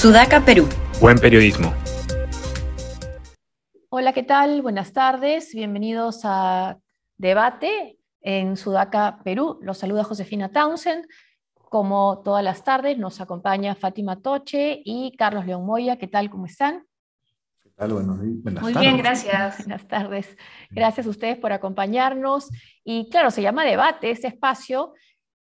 Sudaca, 0.00 0.42
Perú. 0.42 0.66
Buen 0.98 1.18
periodismo. 1.18 1.74
Hola, 3.90 4.14
¿qué 4.14 4.22
tal? 4.22 4.62
Buenas 4.62 4.94
tardes. 4.94 5.54
Bienvenidos 5.54 6.22
a 6.24 6.78
Debate 7.18 7.98
en 8.22 8.56
Sudaca, 8.56 9.20
Perú. 9.22 9.58
Los 9.60 9.76
saluda 9.76 10.02
Josefina 10.02 10.48
Townsend. 10.48 11.04
Como 11.54 12.22
todas 12.24 12.42
las 12.42 12.64
tardes, 12.64 12.96
nos 12.96 13.20
acompaña 13.20 13.74
Fátima 13.74 14.22
Toche 14.22 14.80
y 14.82 15.14
Carlos 15.18 15.44
León 15.44 15.66
Moya. 15.66 15.98
¿Qué 15.98 16.08
tal? 16.08 16.30
¿Cómo 16.30 16.46
están? 16.46 16.86
¿Qué 17.62 17.68
tal? 17.76 17.92
Buenos 17.92 18.20
Buenas 18.42 18.62
Muy 18.62 18.72
bien, 18.72 18.96
gracias. 18.96 19.58
Buenas 19.66 19.86
tardes. 19.86 20.34
Gracias 20.70 21.06
a 21.06 21.10
ustedes 21.10 21.36
por 21.36 21.52
acompañarnos. 21.52 22.48
Y 22.84 23.10
claro, 23.10 23.30
se 23.30 23.42
llama 23.42 23.66
debate 23.66 24.10
este 24.10 24.28
espacio 24.28 24.94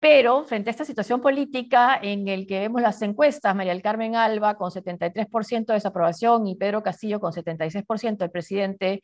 pero 0.00 0.44
frente 0.44 0.70
a 0.70 0.72
esta 0.72 0.86
situación 0.86 1.20
política 1.20 2.00
en 2.02 2.26
el 2.26 2.46
que 2.46 2.58
vemos 2.58 2.80
las 2.80 3.00
encuestas, 3.02 3.54
María 3.54 3.72
del 3.72 3.82
Carmen 3.82 4.16
Alba 4.16 4.56
con 4.56 4.70
73% 4.70 5.66
de 5.66 5.74
desaprobación 5.74 6.46
y 6.46 6.56
Pedro 6.56 6.82
Castillo 6.82 7.20
con 7.20 7.32
76%, 7.32 8.22
el 8.22 8.30
presidente, 8.30 9.02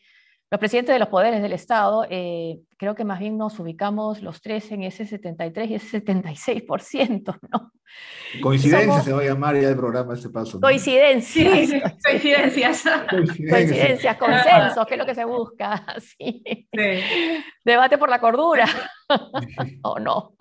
los 0.51 0.59
presidentes 0.59 0.95
de 0.95 0.99
los 0.99 1.09
poderes 1.09 1.43
del 1.43 1.53
Estado, 1.53 2.07
eh, 2.09 2.61
creo 2.79 2.95
que 2.95 3.05
más 3.05 3.19
bien 3.19 3.37
nos 3.37 3.59
ubicamos 3.59 4.23
los 4.23 4.41
tres 4.41 4.73
en 4.73 4.85
ese 4.85 5.05
73 5.05 5.71
y 5.71 5.75
ese 5.75 6.03
76%, 6.03 7.39
¿no? 7.53 7.73
Coincidencia 8.41 9.01
se 9.03 9.13
va 9.13 9.21
a 9.21 9.25
llamar 9.25 9.61
ya 9.61 9.69
el 9.69 9.77
programa 9.77 10.15
este 10.15 10.31
paso. 10.31 10.59
Coincidencias. 10.61 11.71
coincidencias. 12.03 12.85
Coincidencias, 13.11 14.17
consensos, 14.17 14.87
que 14.87 14.95
es 14.95 14.99
lo 14.99 15.07
que 15.07 15.15
se 15.15 15.25
busca. 15.27 15.85
Sí. 16.19 16.43
Debate 17.65 17.99
por 17.99 18.09
la 18.09 18.19
cordura. 18.19 18.67
¿O 19.83 19.99
no? 19.99 20.35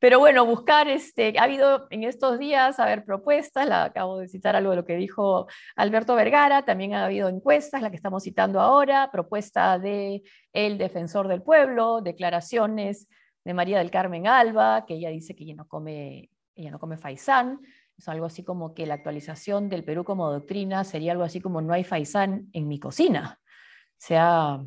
Pero 0.00 0.20
bueno, 0.20 0.46
buscar, 0.46 0.88
este, 0.88 1.34
ha 1.38 1.42
habido 1.42 1.88
en 1.90 2.04
estos 2.04 2.38
días, 2.38 2.78
a 2.78 2.86
ver, 2.86 3.04
propuestas, 3.04 3.66
la, 3.66 3.84
acabo 3.84 4.18
de 4.18 4.28
citar 4.28 4.54
algo 4.54 4.70
de 4.70 4.76
lo 4.76 4.84
que 4.84 4.96
dijo 4.96 5.48
Alberto 5.74 6.14
Vergara, 6.14 6.64
también 6.64 6.94
ha 6.94 7.06
habido 7.06 7.28
encuestas, 7.28 7.82
la 7.82 7.90
que 7.90 7.96
estamos 7.96 8.22
citando 8.22 8.60
ahora, 8.60 9.10
propuesta 9.10 9.78
de 9.78 10.22
el 10.52 10.78
defensor 10.78 11.26
del 11.26 11.42
pueblo, 11.42 12.00
declaraciones 12.00 13.08
de 13.44 13.54
María 13.54 13.78
del 13.78 13.90
Carmen 13.90 14.28
Alba, 14.28 14.84
que 14.86 14.94
ella 14.94 15.10
dice 15.10 15.34
que 15.34 15.44
ella 15.44 15.54
no 15.56 15.66
come, 15.66 16.30
ella 16.54 16.70
no 16.70 16.78
come 16.78 16.96
faisán, 16.96 17.60
es 17.96 18.08
algo 18.08 18.26
así 18.26 18.44
como 18.44 18.74
que 18.74 18.86
la 18.86 18.94
actualización 18.94 19.68
del 19.68 19.82
Perú 19.82 20.04
como 20.04 20.30
doctrina 20.30 20.84
sería 20.84 21.10
algo 21.10 21.24
así 21.24 21.40
como 21.40 21.60
no 21.60 21.72
hay 21.72 21.82
faisán 21.82 22.48
en 22.52 22.68
mi 22.68 22.78
cocina. 22.78 23.40
O 23.42 24.00
sea, 24.00 24.60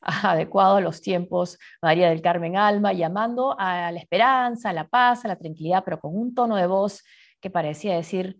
adecuado 0.22 0.76
a 0.76 0.80
los 0.80 1.00
tiempos, 1.00 1.58
María 1.82 2.08
del 2.08 2.22
Carmen 2.22 2.56
Alma, 2.56 2.92
llamando 2.92 3.56
a 3.58 3.90
la 3.92 3.98
esperanza, 3.98 4.70
a 4.70 4.72
la 4.72 4.88
paz, 4.88 5.24
a 5.24 5.28
la 5.28 5.36
tranquilidad, 5.36 5.82
pero 5.84 6.00
con 6.00 6.16
un 6.16 6.34
tono 6.34 6.56
de 6.56 6.66
voz 6.66 7.02
que 7.40 7.50
parecía 7.50 7.94
decir 7.96 8.38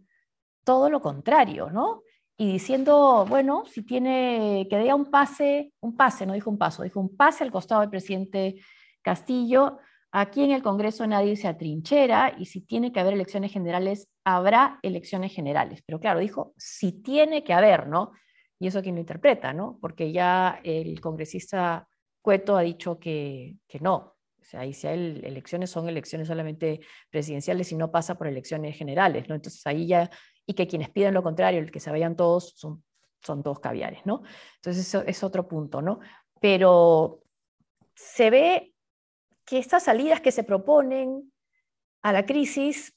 todo 0.65 0.91
lo 0.91 1.00
contrario, 1.00 1.70
¿no? 1.70 2.03
Y 2.37 2.53
diciendo, 2.53 3.27
bueno, 3.28 3.65
si 3.67 3.83
tiene, 3.83 4.67
que 4.70 4.77
dé 4.77 4.95
un 4.95 5.06
pase, 5.06 5.73
un 5.81 5.97
pase, 5.97 6.25
no 6.25 6.34
dijo 6.34 6.50
un 6.50 6.59
paso, 6.59 6.84
dijo 6.84 7.00
un 7.00 7.17
pase 7.17 7.42
al 7.42 7.50
costado 7.50 7.81
del 7.81 7.91
presidente 7.91 8.61
Castillo, 9.03 9.78
aquí 10.12 10.45
en 10.45 10.53
el 10.53 10.62
Congreso 10.62 11.06
nadie 11.06 11.37
se 11.37 11.48
atrinchera 11.48 12.34
y 12.39 12.47
si 12.47 12.61
tiene 12.61 12.93
que 12.93 13.00
haber 13.00 13.15
elecciones 13.15 13.53
generales, 13.53 14.09
habrá 14.25 14.78
elecciones 14.83 15.34
generales. 15.34 15.83
Pero 15.84 15.98
claro, 15.98 16.20
dijo, 16.20 16.53
si 16.56 16.93
tiene 16.93 17.43
que 17.43 17.55
haber, 17.55 17.89
¿no? 17.89 18.12
Y 18.59 18.67
eso 18.67 18.83
quien 18.83 18.97
lo 18.97 19.01
interpreta, 19.01 19.53
¿no? 19.53 19.78
Porque 19.81 20.12
ya 20.12 20.61
el 20.64 21.01
congresista 21.01 21.87
Cueto 22.20 22.56
ha 22.56 22.62
dicho 22.62 22.98
que, 22.98 23.56
que 23.67 23.78
no. 23.81 24.17
O 24.41 24.45
sea, 24.45 24.65
y 24.65 24.73
si 24.73 24.87
hay 24.87 25.20
elecciones, 25.23 25.70
son 25.70 25.89
elecciones 25.89 26.28
solamente 26.28 26.81
presidenciales 27.11 27.70
y 27.73 27.77
no 27.77 27.91
pasa 27.91 28.16
por 28.16 28.27
elecciones 28.27 28.77
generales, 28.77 29.28
¿no? 29.28 29.34
Entonces 29.34 29.66
ahí 29.66 29.87
ya, 29.87 30.10
y 30.47 30.55
que 30.55 30.66
quienes 30.66 30.91
piden 30.91 31.15
lo 31.15 31.22
contrario, 31.22 31.60
el 31.60 31.71
que 31.71 31.81
se 31.81 31.91
vayan 31.91 32.16
todos, 32.16 32.55
son, 32.56 32.82
son 33.22 33.43
todos 33.43 33.60
caviares, 33.60 34.05
¿no? 34.06 34.22
Entonces 34.56 34.87
eso 34.87 35.05
es 35.06 35.22
otro 35.22 35.47
punto, 35.47 35.82
¿no? 35.82 36.00
Pero 36.41 37.22
se 37.94 38.31
ve 38.31 38.75
que 39.44 39.59
estas 39.59 39.84
salidas 39.84 40.21
que 40.21 40.32
se 40.32 40.44
proponen 40.44 41.32
a 42.03 42.12
la 42.12 42.27
crisis 42.27 42.94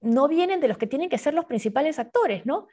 no 0.00 0.28
vienen 0.28 0.60
de 0.60 0.68
los 0.68 0.78
que 0.78 0.86
tienen 0.86 1.08
que 1.08 1.18
ser 1.18 1.34
los 1.34 1.44
principales 1.44 1.98
actores, 1.98 2.44
¿no? 2.46 2.66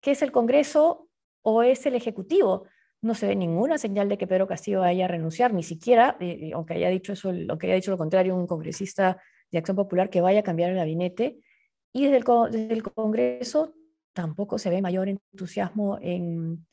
Que 0.00 0.12
es 0.12 0.22
el 0.22 0.32
Congreso 0.32 1.07
o 1.42 1.62
es 1.62 1.86
el 1.86 1.94
Ejecutivo. 1.94 2.66
No 3.00 3.14
se 3.14 3.28
ve 3.28 3.36
ninguna 3.36 3.78
señal 3.78 4.08
de 4.08 4.18
que 4.18 4.26
Pedro 4.26 4.46
Castillo 4.46 4.80
vaya 4.80 5.04
a 5.04 5.08
renunciar, 5.08 5.54
ni 5.54 5.62
siquiera, 5.62 6.16
eh, 6.20 6.38
eh, 6.42 6.50
aunque 6.54 6.74
haya 6.74 6.88
dicho 6.88 7.12
eso, 7.12 7.30
aunque 7.30 7.68
haya 7.68 7.76
dicho 7.76 7.90
lo 7.90 7.98
contrario, 7.98 8.34
un 8.34 8.46
congresista 8.46 9.18
de 9.50 9.58
Acción 9.58 9.76
Popular 9.76 10.10
que 10.10 10.20
vaya 10.20 10.40
a 10.40 10.42
cambiar 10.42 10.70
el 10.70 10.76
gabinete. 10.76 11.38
Y 11.92 12.04
desde 12.04 12.18
el, 12.72 12.82
Congreso 12.82 13.74
tampoco 14.12 14.58
se 14.58 14.70
ve 14.70 14.82
mayor 14.82 15.08
entusiasmo 15.08 15.98
en, 16.00 16.66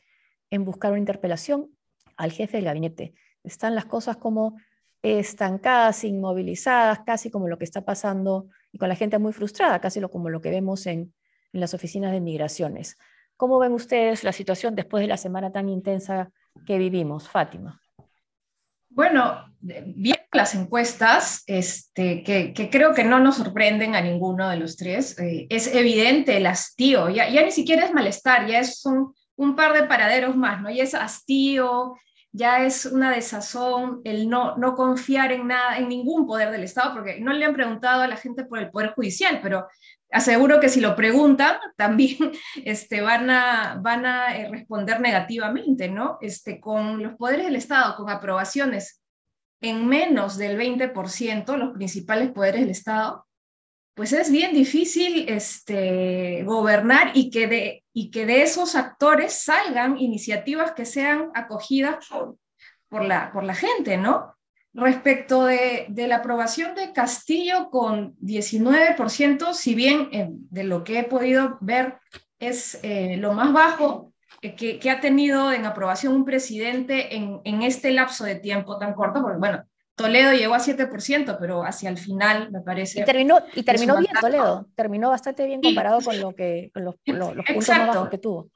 buscar 0.60 0.92
una 0.92 1.00
interpelación 1.00 1.70
al 2.18 2.32
jefe 2.32 2.58
del 2.58 2.66
gabinete. 2.66 3.14
Están 3.44 3.76
las 3.76 3.86
cosas 3.86 4.18
como 4.18 4.58
estancadas, 5.02 6.04
inmovilizadas, 6.04 7.02
casi 7.06 7.30
como 7.30 7.48
lo 7.48 7.58
que 7.58 7.66
está 7.66 7.86
pasando 7.86 8.48
y 8.72 8.78
con 8.78 8.90
la 8.90 8.96
gente 8.96 9.20
muy 9.20 9.34
frustrada, 9.34 9.80
casi 9.80 10.02
como 10.02 10.30
lo 10.30 10.42
que 10.42 10.50
vemos 10.50 10.88
en 10.88 11.14
las 11.52 11.74
oficinas 11.74 12.12
de 12.12 12.22
migraciones. 12.22 12.98
¿Cómo 13.38 13.60
ven 13.60 13.74
ustedes 13.74 14.24
la 14.24 14.32
situación 14.32 14.76
después 14.76 15.02
de 15.02 15.08
la 15.08 15.18
semana 15.18 15.52
tan 15.52 15.70
intensa 15.70 16.32
que 16.66 16.78
vivimos, 16.78 17.30
Fátima? 17.30 17.82
Bueno, 18.90 19.44
bien 19.60 20.16
las 20.32 20.56
encuestas, 20.56 21.44
este, 21.48 22.24
que, 22.24 22.70
creo 22.72 22.94
que 22.94 23.04
no 23.04 23.20
nos 23.20 23.38
sorprenden 23.38 23.96
a 23.96 24.02
ninguno 24.02 24.50
de 24.50 24.58
los 24.58 24.78
tres, 24.78 25.20
eh, 25.20 25.48
es 25.50 25.74
evidente 25.74 26.38
el 26.38 26.46
hastío, 26.46 27.10
ya, 27.10 27.30
ya, 27.30 27.44
ni 27.44 27.52
siquiera 27.52 27.86
es 27.86 27.94
malestar, 27.94 28.48
ya 28.48 28.60
es 28.60 28.86
un, 28.86 29.14
un, 29.36 29.56
par 29.56 29.74
de 29.74 29.84
paraderos 29.84 30.36
más, 30.36 30.62
¿no? 30.62 30.70
Ya 30.70 30.84
es 30.84 30.94
hastío, 30.94 31.96
ya 32.32 32.66
es 32.66 32.86
una 32.86 33.12
desazón 33.12 34.02
el 34.04 34.30
no, 34.30 34.58
no 34.58 34.76
confiar 34.76 35.32
en 35.32 35.48
nada, 35.48 35.78
en 35.78 35.88
ningún 35.88 36.28
poder 36.28 36.52
del 36.52 36.64
Estado, 36.64 36.94
porque 36.94 37.20
no 37.20 37.32
le 37.32 37.46
han 37.46 37.54
preguntado 37.54 38.02
a 38.02 38.08
la 38.08 38.18
gente 38.18 38.44
por 38.44 38.60
el 38.60 38.70
Poder 38.72 38.94
Judicial, 38.94 39.40
pero 39.42 39.68
aseguro 40.12 40.60
que 40.60 40.70
si 40.70 40.80
lo 40.80 40.96
preguntan, 40.96 41.58
también 41.76 42.32
este, 42.66 43.02
van 43.02 43.30
a, 43.30 43.80
van 43.82 44.06
a 44.06 44.38
eh, 44.38 44.50
responder 44.50 45.00
negativamente, 45.00 45.90
¿no? 45.90 46.18
Este, 46.22 46.60
con 46.60 47.02
los 47.02 47.16
poderes 47.16 47.46
del 47.46 47.56
Estado, 47.56 47.96
con 47.96 48.10
aprobaciones 48.10 49.02
en 49.62 49.88
menos 49.88 50.38
del 50.38 50.58
20%, 50.60 51.58
los 51.58 51.74
principales 51.74 52.32
poderes 52.32 52.62
del 52.62 52.70
Estado, 52.70 53.26
pues 53.96 54.12
es 54.12 54.30
bien 54.30 54.54
difícil 54.54 55.26
este, 55.30 56.44
gobernar 56.44 57.12
y 57.14 57.30
que, 57.30 57.48
de, 57.48 57.84
y 57.94 58.12
que 58.12 58.26
de 58.26 58.42
esos 58.42 58.76
actores 58.76 59.34
salgan 59.34 59.98
iniciativas 59.98 60.74
que 60.74 60.86
sean 60.86 61.32
acogidas 61.34 62.06
por, 62.10 62.38
por, 62.90 63.06
la, 63.06 63.32
por 63.32 63.46
la 63.46 63.56
gente, 63.56 63.98
¿no? 63.98 64.36
Respecto 64.78 65.46
de, 65.46 65.88
la 65.96 66.18
aprobación 66.18 66.76
de 66.76 66.92
Castillo 66.92 67.70
con 67.70 68.14
19%, 68.18 69.54
si 69.54 69.74
bien 69.74 70.10
eh, 70.12 70.28
de 70.30 70.64
lo 70.66 70.84
que 70.84 71.00
he 71.00 71.04
podido 71.06 71.58
ver 71.62 72.00
es 72.40 72.78
eh, 72.84 73.16
lo 73.16 73.32
más 73.32 73.54
bajo 73.54 74.12
eh, 74.42 74.54
que, 74.54 74.90
ha 74.90 75.00
tenido 75.00 75.54
en 75.54 75.66
aprobación 75.66 76.14
un 76.14 76.26
presidente 76.26 77.16
en, 77.16 77.62
este 77.64 77.90
lapso 77.92 78.26
de 78.26 78.36
tiempo 78.36 78.78
tan 78.78 78.94
corto, 78.94 79.22
porque 79.22 79.38
bueno, 79.38 79.64
Toledo 79.96 80.34
llegó 80.34 80.56
a 80.56 80.60
7%, 80.60 81.38
pero 81.40 81.64
hacia 81.64 81.90
el 81.90 81.98
final 81.98 82.52
me 82.52 82.60
parece... 82.60 83.00
Y 83.00 83.06
terminó, 83.06 83.40
y 83.56 83.64
terminó 83.64 83.98
bien 83.98 84.12
Toledo, 84.20 84.68
terminó 84.76 85.10
bastante 85.10 85.46
bien 85.46 85.62
comparado 85.62 86.02
con, 86.02 86.20
lo 86.20 86.36
que, 86.36 86.70
los, 86.74 86.96
los 87.06 87.46
puntos 87.46 87.70
más 87.70 87.88
bajos 87.88 88.10
que 88.10 88.18
tuvo. 88.18 88.50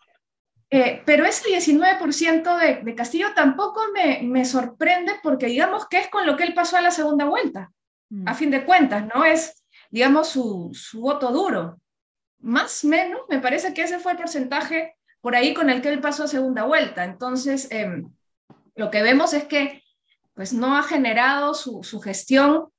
Eh, 0.72 1.02
pero 1.04 1.26
ese 1.26 1.50
19% 1.50 2.58
de, 2.58 2.84
de, 2.84 2.96
Castillo 2.96 3.34
tampoco 3.34 3.82
me, 3.92 4.22
me, 4.22 4.46
sorprende 4.46 5.14
porque 5.24 5.48
digamos 5.48 5.88
que 5.88 5.98
es 5.98 6.10
con 6.10 6.28
lo 6.28 6.38
que 6.38 6.44
él 6.44 6.54
pasó 6.54 6.78
a 6.78 6.82
la 6.82 6.92
segunda 6.92 7.26
vuelta, 7.26 7.72
mm. 8.10 8.28
a 8.28 8.36
fin 8.36 8.52
de 8.52 8.66
cuentas, 8.66 9.08
¿no? 9.14 9.26
Es, 9.26 9.66
digamos, 9.90 10.28
su, 10.28 10.70
su 10.74 11.02
voto 11.02 11.32
duro. 11.32 11.80
Más 12.42 12.84
o 12.84 12.88
menos, 12.88 13.22
me 13.30 13.40
parece 13.40 13.74
que 13.74 13.82
ese 13.82 13.98
fue 13.98 14.12
el 14.12 14.20
porcentaje 14.20 14.96
por 15.22 15.36
ahí 15.36 15.54
con 15.54 15.70
el 15.70 15.82
que 15.82 15.90
él 15.90 16.02
pasó 16.02 16.26
a 16.26 16.28
segunda 16.28 16.66
vuelta. 16.66 17.04
Entonces, 17.04 17.68
em, 17.72 18.12
lo 18.76 18.92
que 18.92 19.02
vemos 19.02 19.34
es 19.34 19.46
que 19.46 19.84
pues 20.34 20.54
no 20.54 20.78
ha 20.78 20.84
generado 20.84 21.54
su, 21.54 21.84
su 21.84 22.00
gestión 22.00 22.70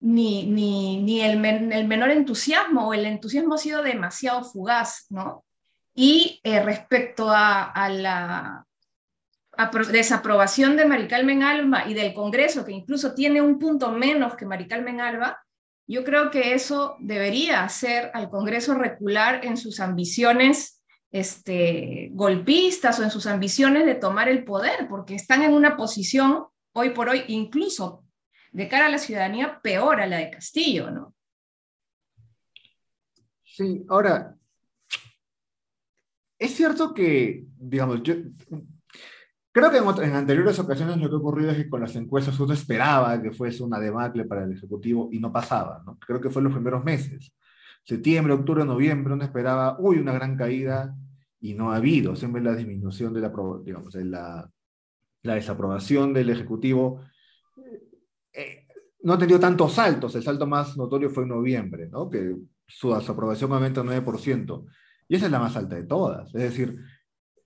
ni, 0.00 0.46
ni, 0.46 1.02
ni 1.02 1.20
el, 1.22 1.44
el, 1.44 1.88
menor 1.88 2.10
entusiasmo 2.10 2.88
o 2.88 2.94
el 2.94 3.06
entusiasmo 3.06 3.54
ha 3.54 3.58
sido 3.58 3.82
demasiado 3.82 4.44
fugaz, 4.44 5.06
¿no? 5.10 5.44
Y 6.00 6.40
eh, 6.44 6.62
respecto 6.62 7.28
a, 7.28 7.88
la 7.90 8.64
desaprobación 9.90 10.76
de 10.76 10.84
Maricarmen 10.84 11.42
Alba 11.42 11.88
y 11.88 11.94
del 11.94 12.14
Congreso, 12.14 12.64
que 12.64 12.70
incluso 12.70 13.14
tiene 13.14 13.42
un 13.42 13.58
punto 13.58 13.90
menos 13.90 14.36
que 14.36 14.46
Maricarmen 14.46 15.00
Alba, 15.00 15.44
yo 15.88 16.04
creo 16.04 16.30
que 16.30 16.54
eso 16.54 16.94
debería 17.00 17.64
hacer 17.64 18.12
al 18.14 18.30
Congreso 18.30 18.74
recular 18.74 19.44
en 19.44 19.56
sus 19.56 19.80
ambiciones 19.80 20.84
este, 21.10 22.10
golpistas 22.12 23.00
o 23.00 23.02
en 23.02 23.10
sus 23.10 23.26
ambiciones 23.26 23.84
de 23.84 23.96
tomar 23.96 24.28
el 24.28 24.44
poder, 24.44 24.86
porque 24.88 25.16
están 25.16 25.42
en 25.42 25.52
una 25.52 25.76
posición 25.76 26.44
hoy 26.74 26.90
por 26.90 27.08
hoy, 27.08 27.24
incluso 27.26 28.04
de 28.52 28.68
cara 28.68 28.86
a 28.86 28.90
la 28.90 28.98
ciudadanía, 28.98 29.58
peor 29.60 30.00
a 30.00 30.06
la 30.06 30.18
de 30.18 30.30
Castillo, 30.30 30.92
¿no? 30.92 31.16
Sí, 33.42 33.84
ahora, 33.88 34.37
es 36.38 36.54
cierto 36.54 36.94
que, 36.94 37.46
digamos, 37.58 38.02
yo 38.02 38.14
creo 39.52 39.70
que 39.70 39.78
en, 39.78 40.04
en, 40.08 40.16
anteriores 40.16 40.58
ocasiones 40.58 40.98
lo 40.98 41.08
que 41.08 41.14
ha 41.14 41.18
ocurrido 41.18 41.50
es 41.50 41.56
que 41.56 41.68
con 41.68 41.80
las 41.80 41.96
encuestas 41.96 42.38
uno 42.40 42.54
esperaba 42.54 43.20
que 43.20 43.32
fuese 43.32 43.62
una 43.62 43.80
debacle 43.80 44.24
para 44.24 44.44
el 44.44 44.52
Ejecutivo 44.52 45.08
y 45.12 45.18
no 45.18 45.32
pasaba, 45.32 45.82
¿no? 45.84 45.98
Creo 45.98 46.20
que 46.20 46.30
fue 46.30 46.40
en 46.40 46.44
los 46.44 46.54
primeros 46.54 46.84
meses. 46.84 47.32
Septiembre, 47.84 48.34
octubre, 48.34 48.64
noviembre, 48.64 49.14
uno 49.14 49.24
esperaba, 49.24 49.76
uy, 49.80 49.98
una 49.98 50.12
gran 50.12 50.36
caída 50.36 50.94
y 51.40 51.54
no 51.54 51.72
ha 51.72 51.76
habido. 51.76 52.14
Siempre 52.14 52.42
la 52.42 52.54
disminución 52.54 53.14
de 53.14 53.20
la, 53.20 53.32
digamos, 53.64 53.94
la 53.94 55.34
desaprobación 55.34 56.12
del 56.12 56.30
Ejecutivo 56.30 57.00
eh, 58.32 58.66
no 59.02 59.14
ha 59.14 59.18
tenido 59.18 59.40
tantos 59.40 59.72
saltos. 59.72 60.14
El 60.14 60.22
salto 60.22 60.46
más 60.46 60.76
notorio 60.76 61.10
fue 61.10 61.24
en 61.24 61.30
noviembre, 61.30 61.88
¿no? 61.88 62.08
Que 62.08 62.36
su 62.66 62.94
desaprobación 62.94 63.52
aumenta 63.52 63.82
9%. 63.82 64.64
Y 65.08 65.16
esa 65.16 65.26
es 65.26 65.32
la 65.32 65.40
más 65.40 65.56
alta 65.56 65.76
de 65.76 65.84
todas. 65.84 66.28
Es 66.34 66.42
decir, 66.42 66.78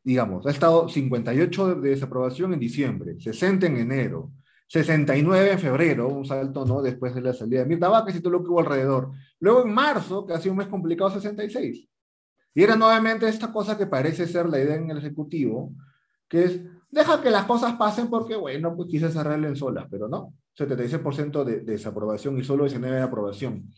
digamos, 0.03 0.47
ha 0.47 0.50
estado 0.50 0.88
58 0.88 1.76
de 1.76 1.91
desaprobación 1.91 2.53
en 2.53 2.61
diciembre, 2.61 3.17
60 3.20 3.67
en 3.67 3.76
enero, 3.79 4.32
69 4.67 5.53
en 5.53 5.59
febrero, 5.59 6.09
un 6.09 6.25
salto, 6.25 6.64
¿no? 6.64 6.82
Después 6.82 7.14
de 7.14 7.20
la 7.20 7.32
salida 7.32 7.61
de 7.61 7.67
Mirta 7.67 7.88
Vázquez 7.88 8.17
y 8.17 8.20
todo 8.20 8.32
lo 8.32 8.43
que 8.43 8.49
hubo 8.49 8.61
alrededor. 8.61 9.12
Luego 9.38 9.64
en 9.64 9.73
marzo, 9.73 10.26
que 10.26 10.32
ha 10.32 10.41
sido 10.41 10.53
un 10.53 10.59
mes 10.59 10.69
complicado, 10.69 11.11
66. 11.11 11.88
Y 12.55 12.62
era 12.62 12.75
nuevamente 12.75 13.29
esta 13.29 13.53
cosa 13.53 13.79
que 13.79 13.87
parece 13.87 14.26
ser 14.26 14.49
la 14.49 14.58
idea 14.58 14.76
en 14.76 14.91
el 14.91 14.99
Ejecutivo, 14.99 15.73
que 16.29 16.44
es, 16.44 16.61
deja 16.91 17.20
que 17.23 17.31
las 17.31 17.44
cosas 17.44 17.75
pasen 17.75 18.08
porque, 18.08 18.35
bueno, 18.35 18.75
pues 18.75 18.88
quizás 18.88 19.17
arreglen 19.17 19.56
solas, 19.56 19.87
pero 19.91 20.08
no. 20.08 20.35
76% 20.58 21.44
de, 21.44 21.61
de 21.61 21.73
desaprobación 21.73 22.38
y 22.38 22.44
solo 22.44 22.65
19 22.65 22.97
de 22.97 23.03
aprobación. 23.03 23.70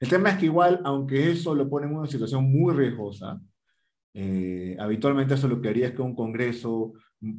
El 0.00 0.08
tema 0.08 0.30
es 0.30 0.38
que 0.38 0.46
igual, 0.46 0.80
aunque 0.84 1.30
eso 1.30 1.54
lo 1.54 1.68
pone 1.68 1.86
en 1.86 1.94
una 1.94 2.08
situación 2.08 2.50
muy 2.50 2.74
riesgosa, 2.74 3.40
eh, 4.14 4.76
habitualmente 4.80 5.34
eso 5.34 5.46
lo 5.46 5.60
que 5.60 5.68
haría 5.68 5.88
es 5.88 5.92
que 5.94 6.02
un 6.02 6.16
Congreso 6.16 6.94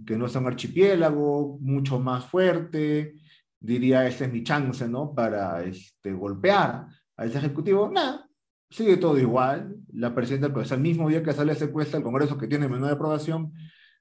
que 0.05 0.15
no 0.15 0.29
sea 0.29 0.41
un 0.41 0.47
archipiélago, 0.47 1.57
mucho 1.59 1.99
más 1.99 2.25
fuerte, 2.25 3.15
diría, 3.59 4.07
esta 4.07 4.25
es 4.25 4.31
mi 4.31 4.43
chance, 4.43 4.87
¿no? 4.87 5.13
Para 5.13 5.63
este, 5.63 6.13
golpear 6.13 6.85
a 7.17 7.25
ese 7.25 7.39
Ejecutivo. 7.39 7.89
Nada, 7.91 8.29
sigue 8.69 8.97
todo 8.97 9.17
igual. 9.17 9.75
La 9.93 10.13
presidenta, 10.13 10.53
pues 10.53 10.71
el 10.71 10.81
mismo 10.81 11.09
día 11.09 11.23
que 11.23 11.33
sale 11.33 11.53
esa 11.53 11.65
encuesta, 11.65 11.97
el 11.97 12.03
Congreso 12.03 12.37
que 12.37 12.47
tiene 12.47 12.67
menor 12.67 12.91
aprobación, 12.91 13.53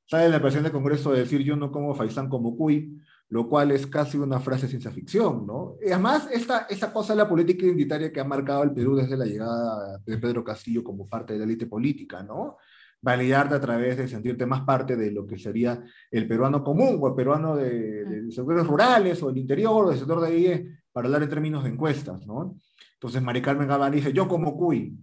sale 0.05 0.29
la 0.29 0.41
presidenta 0.41 0.69
del 0.69 0.77
Congreso 0.77 1.11
a 1.11 1.15
decir 1.15 1.43
yo 1.43 1.57
no 1.57 1.73
como 1.73 1.95
Faisán 1.95 2.29
como 2.29 2.57
Cuy, 2.57 3.01
lo 3.31 3.49
cual 3.49 3.71
es 3.71 3.87
casi 3.87 4.19
una 4.19 4.41
frase 4.41 4.63
de 4.63 4.71
ciencia 4.71 4.91
ficción, 4.91 5.47
¿no? 5.47 5.77
Y 5.81 5.91
además, 5.91 6.29
esta, 6.33 6.67
esta 6.69 6.93
cosa 6.93 7.13
de 7.13 7.19
la 7.19 7.29
política 7.29 7.65
identitaria 7.65 8.13
que 8.13 8.21
ha 8.21 8.25
marcado 8.25 8.65
el 8.65 8.73
Perú 8.73 8.97
desde 8.97 9.17
la 9.17 9.25
llegada 9.25 9.99
de 10.05 10.19
Pedro 10.19 10.43
Castillo 10.43 10.83
como 10.83 11.09
parte 11.09 11.35
de 11.35 11.39
la 11.39 11.45
élite 11.45 11.67
política, 11.67 12.25
¿no? 12.25 12.57
Validarte 13.01 13.55
a 13.55 13.61
través 13.61 13.97
de 13.97 14.09
sentirte 14.09 14.47
más 14.47 14.63
parte 14.63 14.97
de 14.97 15.13
lo 15.13 15.27
que 15.27 15.39
sería 15.39 15.81
el 16.11 16.27
peruano 16.27 16.65
común 16.65 16.99
o 17.01 17.09
el 17.09 17.15
peruano 17.15 17.55
de, 17.55 18.05
de 18.05 18.33
sectores 18.33 18.67
rurales 18.67 19.23
o 19.23 19.31
el 19.31 19.39
interior 19.39 19.87
o 19.87 19.91
del 19.91 19.99
sector 19.99 20.21
de 20.21 20.27
ahí, 20.27 20.69
para 20.93 21.07
hablar 21.07 21.23
en 21.23 21.29
términos 21.29 21.63
de 21.63 21.71
encuestas, 21.71 22.27
¿no? 22.27 22.57
Entonces, 22.95 23.23
Mari 23.23 23.41
Carmen 23.41 23.69
Gabán 23.69 23.93
dice, 23.93 24.13
yo 24.13 24.27
como 24.27 24.57
cuy, 24.57 24.99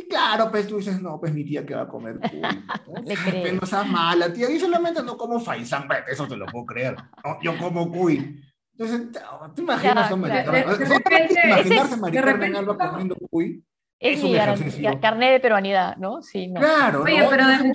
y 0.00 0.08
claro, 0.08 0.50
pues 0.50 0.66
tú 0.68 0.76
dices, 0.76 1.00
no, 1.02 1.18
pues 1.18 1.32
mi 1.34 1.44
tía 1.44 1.64
que 1.66 1.74
va 1.74 1.82
a 1.82 1.88
comer 1.88 2.18
cuy. 2.30 2.40
¿no? 2.40 3.02
pues 3.04 3.54
no 3.60 3.66
seas 3.66 3.86
mala, 3.88 4.32
tía. 4.32 4.50
Y 4.50 4.60
solamente 4.60 5.02
no 5.02 5.16
como 5.16 5.40
faisán, 5.40 5.86
pues, 5.86 6.00
eso 6.08 6.26
te 6.28 6.36
lo 6.36 6.46
puedo 6.46 6.66
creer. 6.66 6.96
No, 7.24 7.38
yo 7.42 7.56
como 7.58 7.90
cuy. 7.90 8.40
Entonces, 8.72 9.08
¿te 9.54 9.60
imaginas? 9.62 9.94
Claro, 9.94 10.16
Mari 10.18 10.32
claro. 10.44 10.52
Carmen? 10.52 10.68
De- 10.68 10.78
de 10.78 10.86
¿Solamente 10.86 11.10
repente, 11.10 11.40
imaginarse 11.48 11.94
es- 11.94 12.00
de 12.02 12.12
Carmen 12.12 12.56
Alba 12.56 12.76
claro. 12.76 12.90
comiendo 12.92 13.16
cuy? 13.30 13.64
Es 14.00 14.22
mi 14.22 14.32
gar- 14.34 14.54
ejercicio. 14.54 15.00
carnet 15.00 15.32
de 15.32 15.40
peruanidad, 15.40 15.96
¿no? 15.96 16.22
Sí, 16.22 16.46
no. 16.46 16.60
Claro, 16.60 17.02
Oye, 17.02 17.18
¿no? 17.20 17.28
pero 17.30 17.46
de 17.48 17.72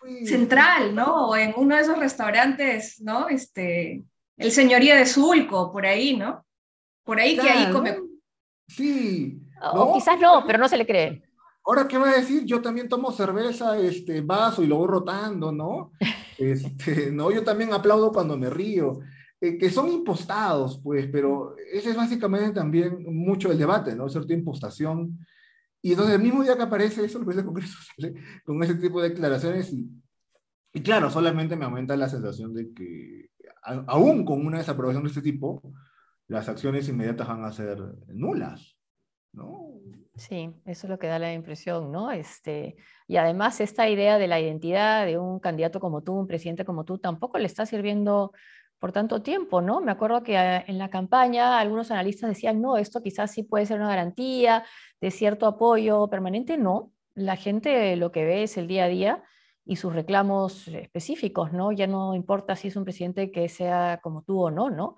pues, 0.00 0.28
central, 0.30 0.94
¿no? 0.94 1.28
O 1.28 1.36
en 1.36 1.52
uno 1.58 1.76
de 1.76 1.82
esos 1.82 1.98
restaurantes, 1.98 3.02
¿no? 3.02 3.28
Este, 3.28 4.02
el 4.38 4.50
señoría 4.50 4.96
de 4.96 5.04
Zulco, 5.04 5.70
por 5.70 5.84
ahí, 5.84 6.16
¿no? 6.16 6.46
Por 7.04 7.20
ahí 7.20 7.36
que 7.36 7.50
ahí 7.50 7.70
come. 7.70 7.98
Sí. 8.68 9.42
O 9.72 9.88
¿no? 9.88 9.92
quizás 9.94 10.18
no, 10.18 10.44
pero 10.46 10.58
no 10.58 10.68
se 10.68 10.78
le 10.78 10.86
cree. 10.86 11.22
Ahora, 11.66 11.88
¿qué 11.88 11.98
va 11.98 12.10
a 12.10 12.16
decir? 12.16 12.44
Yo 12.44 12.62
también 12.62 12.88
tomo 12.88 13.10
cerveza, 13.12 13.76
este, 13.78 14.20
vaso 14.20 14.62
y 14.62 14.66
lo 14.68 14.76
voy 14.78 14.88
rotando, 14.88 15.52
¿no? 15.52 15.92
Este, 16.38 17.10
no, 17.12 17.30
yo 17.30 17.42
también 17.42 17.72
aplaudo 17.72 18.12
cuando 18.12 18.36
me 18.36 18.50
río. 18.50 19.00
Eh, 19.40 19.56
que 19.58 19.70
son 19.70 19.88
impostados, 19.90 20.80
pues, 20.82 21.06
pero 21.10 21.56
ese 21.72 21.90
es 21.90 21.96
básicamente 21.96 22.50
también 22.52 23.04
mucho 23.06 23.50
el 23.50 23.58
debate, 23.58 23.94
¿no? 23.96 24.08
Cierta 24.08 24.34
impostación. 24.34 25.18
Y 25.82 25.92
entonces 25.92 26.16
el 26.16 26.22
mismo 26.22 26.42
día 26.42 26.56
que 26.56 26.62
aparece 26.64 27.04
eso, 27.04 27.18
el 27.20 27.44
Congreso 27.44 27.78
sale 27.96 28.14
con 28.44 28.62
ese 28.62 28.76
tipo 28.76 29.02
de 29.02 29.10
declaraciones 29.10 29.72
y, 29.72 29.88
y 30.74 30.82
claro, 30.82 31.10
solamente 31.10 31.56
me 31.56 31.64
aumenta 31.64 31.96
la 31.96 32.08
sensación 32.08 32.54
de 32.54 32.72
que 32.74 33.30
a- 33.64 33.84
aún 33.88 34.24
con 34.24 34.44
una 34.46 34.58
desaprobación 34.58 35.04
de 35.04 35.08
este 35.10 35.22
tipo, 35.22 35.62
las 36.28 36.48
acciones 36.48 36.88
inmediatas 36.88 37.28
van 37.28 37.44
a 37.44 37.52
ser 37.52 37.78
nulas, 38.08 38.75
Sí, 40.16 40.50
eso 40.64 40.86
es 40.86 40.90
lo 40.90 40.98
que 40.98 41.08
da 41.08 41.18
la 41.18 41.34
impresión, 41.34 41.92
¿no? 41.92 42.10
Este, 42.10 42.76
y 43.06 43.18
además 43.18 43.60
esta 43.60 43.88
idea 43.88 44.18
de 44.18 44.28
la 44.28 44.40
identidad 44.40 45.04
de 45.04 45.18
un 45.18 45.40
candidato 45.40 45.78
como 45.78 46.02
tú, 46.02 46.14
un 46.14 46.26
presidente 46.26 46.64
como 46.64 46.84
tú, 46.84 46.98
tampoco 46.98 47.38
le 47.38 47.46
está 47.46 47.66
sirviendo 47.66 48.32
por 48.78 48.92
tanto 48.92 49.22
tiempo, 49.22 49.60
¿no? 49.60 49.80
Me 49.82 49.92
acuerdo 49.92 50.22
que 50.22 50.36
eh, 50.36 50.64
en 50.68 50.78
la 50.78 50.88
campaña 50.88 51.58
algunos 51.58 51.90
analistas 51.90 52.30
decían, 52.30 52.62
no, 52.62 52.78
esto 52.78 53.02
quizás 53.02 53.30
sí 53.30 53.42
puede 53.42 53.66
ser 53.66 53.78
una 53.78 53.88
garantía 53.88 54.64
de 55.00 55.10
cierto 55.10 55.46
apoyo 55.46 56.08
permanente. 56.08 56.56
No, 56.56 56.92
la 57.14 57.36
gente 57.36 57.94
lo 57.96 58.10
que 58.10 58.24
ve 58.24 58.42
es 58.42 58.56
el 58.56 58.68
día 58.68 58.84
a 58.84 58.88
día 58.88 59.22
y 59.66 59.76
sus 59.76 59.94
reclamos 59.94 60.68
específicos, 60.68 61.52
¿no? 61.52 61.72
Ya 61.72 61.86
no 61.86 62.14
importa 62.14 62.56
si 62.56 62.68
es 62.68 62.76
un 62.76 62.84
presidente 62.84 63.30
que 63.30 63.48
sea 63.48 64.00
como 64.02 64.22
tú 64.22 64.40
o 64.42 64.50
no, 64.50 64.70
¿no? 64.70 64.96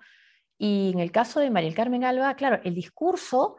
Y 0.57 0.91
en 0.93 0.99
el 0.99 1.11
caso 1.11 1.39
de 1.39 1.49
María 1.49 1.73
Carmen 1.73 2.03
Alba, 2.03 2.35
claro, 2.35 2.61
el 2.63 2.75
discurso 2.75 3.57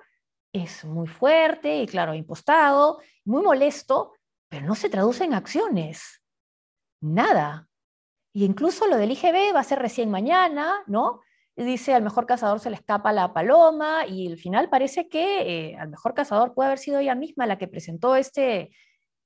es 0.53 0.85
muy 0.85 1.07
fuerte 1.07 1.83
y 1.83 1.87
claro, 1.87 2.15
impostado, 2.15 2.99
muy 3.25 3.43
molesto, 3.43 4.15
pero 4.49 4.67
no 4.67 4.75
se 4.75 4.89
traduce 4.91 5.25
en 5.25 5.35
acciones. 5.35 6.23
Nada. 7.01 7.69
Y 8.33 8.45
incluso 8.45 8.87
lo 8.87 8.97
del 8.97 9.13
IGB 9.13 9.55
va 9.55 9.61
a 9.61 9.65
ser 9.65 9.79
recién 9.81 10.11
mañana, 10.11 10.83
¿no? 10.87 11.21
Dice, 11.57 11.95
al 11.95 12.03
mejor 12.03 12.27
cazador 12.27 12.61
se 12.61 12.71
le 12.71 12.77
escapa 12.77 13.13
la 13.13 13.33
paloma 13.35 14.07
y 14.07 14.29
al 14.31 14.39
final 14.39 14.71
parece 14.71 15.09
que 15.09 15.71
eh, 15.73 15.77
al 15.77 15.89
mejor 15.91 16.15
cazador 16.15 16.55
puede 16.55 16.69
haber 16.69 16.79
sido 16.79 17.01
ella 17.01 17.15
misma 17.15 17.47
la 17.47 17.59
que 17.59 17.69
presentó 17.69 18.17
este, 18.17 18.71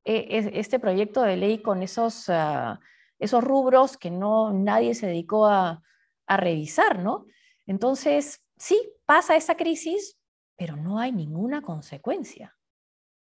eh, 0.04 0.26
es- 0.30 0.50
este 0.52 0.78
proyecto 0.80 1.22
de 1.22 1.36
ley 1.36 1.62
con 1.62 1.82
esos, 1.82 2.28
ah, 2.28 2.80
esos 3.18 3.44
rubros 3.44 3.96
que 3.96 4.10
no 4.10 4.52
nadie 4.52 4.94
se 4.94 5.06
dedicó 5.06 5.46
a, 5.46 5.82
a 6.26 6.36
revisar, 6.36 6.98
¿no? 6.98 7.26
Entonces, 7.66 8.42
sí, 8.56 8.80
pasa 9.06 9.36
esa 9.36 9.56
crisis, 9.56 10.18
pero 10.56 10.76
no 10.76 10.98
hay 10.98 11.12
ninguna 11.12 11.62
consecuencia. 11.62 12.56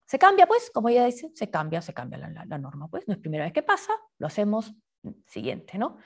Se 0.07 0.19
cambia, 0.19 0.47
pues, 0.47 0.71
como 0.73 0.89
ella 0.89 1.05
dice, 1.07 1.31
se 1.35 1.51
cambia, 1.51 1.83
se 1.83 1.93
cambia 1.93 2.19
la, 2.19 2.45
la- 2.45 2.59
norma, 2.59 2.89
pues, 2.89 3.07
no 3.09 3.15
es 3.15 3.21
primera 3.21 3.45
vez 3.45 3.53
que 3.53 3.63
pasa, 3.63 3.93
lo 4.19 4.27
hacemos 4.27 4.73
mm, 5.03 5.11
siguiente, 5.27 5.79
¿no? 5.79 5.99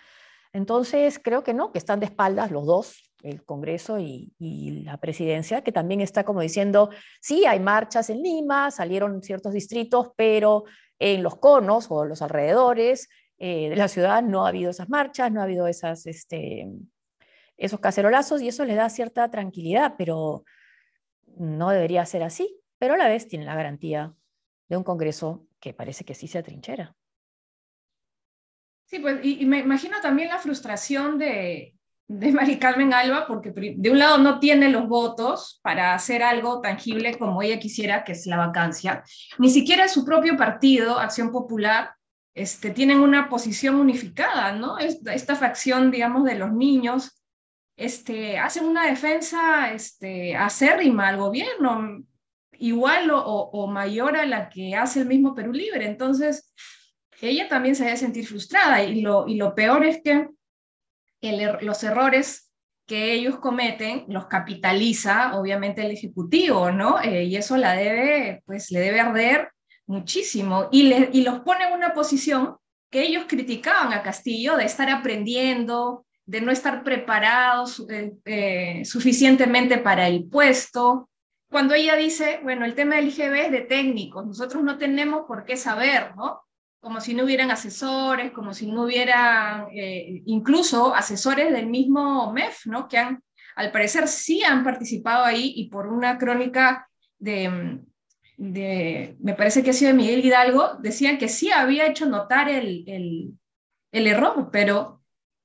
Entonces, 0.52 1.20
creo 1.22 1.44
que 1.44 1.54
no, 1.54 1.70
que 1.70 1.78
están 1.78 2.00
de 2.00 2.06
espaldas 2.06 2.50
los 2.50 2.66
dos, 2.66 3.12
el 3.22 3.44
Congreso 3.44 3.98
y, 4.00 4.32
y 4.38 4.82
la 4.82 4.96
presidencia, 4.96 5.62
que 5.62 5.70
también 5.72 6.00
está 6.00 6.24
como 6.24 6.40
diciendo, 6.40 6.90
sí, 7.20 7.44
hay 7.46 7.60
marchas 7.60 8.10
en 8.10 8.22
Lima, 8.22 8.70
salieron 8.70 9.22
ciertos 9.22 9.52
distritos, 9.52 10.08
pero 10.16 10.64
en 10.98 11.22
los 11.22 11.36
conos 11.36 11.86
o 11.90 12.04
los 12.04 12.22
alrededores 12.22 13.08
eh, 13.38 13.68
de 13.70 13.76
la 13.76 13.88
ciudad 13.88 14.22
no 14.22 14.44
ha 14.44 14.48
habido 14.48 14.70
esas 14.70 14.88
marchas, 14.88 15.30
no 15.30 15.40
ha 15.40 15.44
habido 15.44 15.66
esas, 15.66 16.06
este, 16.06 16.66
esos 17.56 17.78
cacerolazos 17.80 18.42
y 18.42 18.48
eso 18.48 18.64
le 18.64 18.74
da 18.74 18.88
cierta 18.88 19.30
tranquilidad, 19.30 19.94
pero 19.96 20.44
no 21.36 21.70
debería 21.70 22.04
ser 22.06 22.22
así, 22.22 22.60
pero 22.78 22.94
a 22.94 22.96
la 22.96 23.08
vez 23.08 23.28
tiene 23.28 23.44
la 23.44 23.54
garantía 23.54 24.14
de 24.68 24.76
un 24.76 24.84
Congreso 24.84 25.46
que 25.58 25.74
parece 25.74 26.04
que 26.04 26.14
sí 26.14 26.26
se 26.28 26.38
atrinchera. 26.38 26.96
Sí, 28.86 28.98
pues, 28.98 29.20
y, 29.22 29.44
me 29.46 29.60
imagino 29.60 30.00
también 30.00 30.30
la 30.30 30.38
frustración 30.38 31.18
de, 31.18 31.76
de 32.08 32.32
Mari 32.32 32.58
Carmen 32.58 32.92
Alba, 32.92 33.26
porque 33.28 33.52
de 33.54 33.90
un 33.90 33.98
lado 33.98 34.18
no 34.18 34.40
tiene 34.40 34.68
los 34.68 34.88
votos 34.88 35.60
para 35.62 35.94
hacer 35.94 36.24
algo 36.24 36.60
tangible 36.60 37.16
como 37.16 37.40
ella 37.40 37.60
quisiera, 37.60 38.02
que 38.02 38.12
es 38.12 38.26
la 38.26 38.36
vacancia. 38.36 39.04
Ni 39.38 39.48
siquiera 39.48 39.86
su 39.86 40.04
propio 40.04 40.36
partido, 40.36 40.98
Acción 40.98 41.30
Popular, 41.30 41.94
este, 42.34 42.70
tienen 42.70 42.98
una 42.98 43.28
posición 43.28 43.76
unificada, 43.76 44.52
¿no? 44.52 44.78
Esta, 44.78 45.14
esta 45.14 45.36
facción, 45.36 45.92
digamos, 45.92 46.24
de 46.24 46.34
los 46.34 46.52
niños, 46.52 47.19
este, 47.76 48.38
hacen 48.38 48.64
una 48.66 48.86
defensa 48.86 49.72
este, 49.72 50.36
acérrima 50.36 51.08
al 51.08 51.16
gobierno, 51.16 52.04
igual 52.58 53.10
o, 53.10 53.22
o- 53.24 53.66
mayor 53.66 54.16
a 54.16 54.26
la 54.26 54.48
que 54.50 54.74
hace 54.76 55.00
el 55.00 55.06
mismo 55.06 55.34
Perú 55.34 55.52
Libre. 55.52 55.86
Entonces, 55.86 56.52
ella 57.22 57.48
también 57.48 57.74
se 57.74 57.84
debe 57.84 57.96
sentir 57.96 58.26
frustrada 58.26 58.82
y 58.82 59.00
lo, 59.00 59.26
y 59.28 59.36
lo 59.36 59.54
peor 59.54 59.84
es 59.84 60.02
que 60.02 60.28
er- 61.22 61.62
los 61.62 61.82
errores 61.84 62.52
que 62.86 63.12
ellos 63.14 63.38
cometen 63.38 64.04
los 64.08 64.26
capitaliza 64.26 65.38
obviamente 65.38 65.84
el 65.84 65.92
Ejecutivo, 65.92 66.70
¿no? 66.72 67.00
Eh, 67.00 67.24
y 67.24 67.36
eso 67.36 67.56
la 67.56 67.74
debe, 67.74 68.42
pues 68.46 68.70
le 68.72 68.80
debe 68.80 69.00
arder 69.00 69.50
muchísimo, 69.86 70.68
y, 70.70 70.92
y 71.12 71.22
los 71.22 71.40
pone 71.40 71.64
en 71.66 71.72
una 71.72 71.92
posición 71.94 72.56
que 72.90 73.02
ellos 73.02 73.24
criticaban 73.28 73.92
a 73.92 74.02
Castillo 74.02 74.56
de 74.56 74.64
estar 74.64 74.88
aprendiendo, 74.90 76.04
de 76.30 76.40
no 76.40 76.52
estar 76.52 76.84
preparados 76.84 77.84
eh, 77.90 78.12
eh, 78.24 78.84
suficientemente 78.84 79.78
para 79.78 80.06
el 80.06 80.28
puesto. 80.28 81.10
Cuando 81.50 81.74
ella 81.74 81.96
dice, 81.96 82.38
bueno, 82.44 82.64
el 82.64 82.76
tema 82.76 82.94
del 82.94 83.08
IGB 83.08 83.46
es 83.46 83.50
de 83.50 83.62
técnicos, 83.62 84.24
nosotros 84.24 84.62
no 84.62 84.78
tenemos 84.78 85.24
por 85.26 85.44
qué 85.44 85.56
saber, 85.56 86.14
¿no? 86.14 86.42
Como 86.80 87.00
si 87.00 87.14
no 87.14 87.24
hubieran 87.24 87.50
asesores, 87.50 88.30
como 88.30 88.54
si 88.54 88.70
no 88.70 88.84
hubieran 88.84 89.66
eh, 89.72 90.22
incluso 90.26 90.94
asesores 90.94 91.52
del 91.52 91.66
mismo 91.66 92.32
MEF, 92.32 92.66
¿no? 92.66 92.86
Que 92.86 92.98
han, 92.98 93.24
al 93.56 93.72
parecer 93.72 94.06
sí 94.06 94.44
han 94.44 94.62
participado 94.62 95.24
ahí 95.24 95.52
y 95.56 95.68
por 95.68 95.88
una 95.88 96.16
crónica 96.16 96.88
de, 97.18 97.80
de, 98.36 99.16
me 99.18 99.34
parece 99.34 99.64
que 99.64 99.70
ha 99.70 99.72
sido 99.72 99.90
de 99.90 99.96
Miguel 99.96 100.24
Hidalgo, 100.24 100.76
decían 100.78 101.18
que 101.18 101.28
sí 101.28 101.50
había 101.50 101.88
hecho 101.88 102.06
notar 102.06 102.48
el, 102.48 102.84
el, 102.86 103.32
el 103.90 104.06
error, 104.06 104.48
pero 104.52 104.99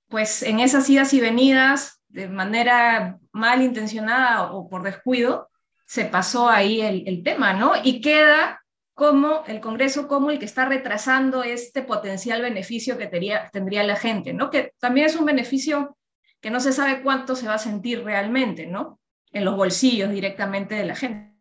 pues 0.10 0.44
en 0.44 0.60
esas 0.60 0.90
idas 0.90 1.14
y 1.14 1.22
venidas, 1.22 2.02
de 2.08 2.28
manera 2.28 3.20
mal 3.32 3.62
intencionada 3.62 4.52
o 4.52 4.70
por 4.70 4.84
descuido, 4.84 5.50
se 5.86 6.06
pasó 6.06 6.50
ahí 6.50 6.82
el, 6.82 7.24
tema, 7.24 7.54
¿no? 7.54 7.74
Y 7.84 8.02
queda 8.02 8.62
como 8.94 9.44
el 9.48 9.60
Congreso, 9.60 10.08
como 10.08 10.32
el 10.32 10.40
que 10.40 10.46
está 10.46 10.66
retrasando 10.66 11.44
este 11.44 11.84
potencial 11.84 12.42
beneficio 12.42 12.98
que 12.98 13.08
tendría 13.08 13.84
la 13.84 13.96
gente, 13.96 14.34
¿no? 14.34 14.50
Que 14.50 14.74
también 14.80 15.08
es 15.08 15.16
un 15.16 15.26
beneficio 15.26 15.98
que 16.40 16.50
no 16.50 16.60
se 16.60 16.74
sabe 16.74 17.02
cuánto 17.02 17.36
se 17.36 17.48
va 17.48 17.56
a 17.56 17.60
sentir 17.60 18.04
realmente, 18.04 18.68
¿no? 18.68 19.00
En 19.32 19.46
los 19.46 19.56
bolsillos 19.56 20.12
directamente 20.12 20.76
de 20.76 20.86
la 20.86 20.96
gente. 20.96 21.36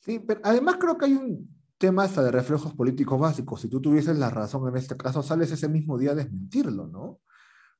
Sí, 0.00 0.18
pero 0.18 0.40
además 0.42 0.76
creo 0.80 0.98
que 0.98 1.06
hay 1.06 1.12
un 1.12 1.59
tema 1.80 2.04
hasta 2.04 2.22
de 2.22 2.30
reflejos 2.30 2.74
políticos 2.74 3.18
básicos. 3.18 3.62
Si 3.62 3.68
tú 3.70 3.80
tuvieses 3.80 4.18
la 4.18 4.28
razón 4.28 4.68
en 4.68 4.76
este 4.76 4.98
caso, 4.98 5.22
sales 5.22 5.50
ese 5.50 5.66
mismo 5.66 5.96
día 5.96 6.10
a 6.10 6.14
desmentirlo, 6.14 6.86
¿no? 6.86 7.20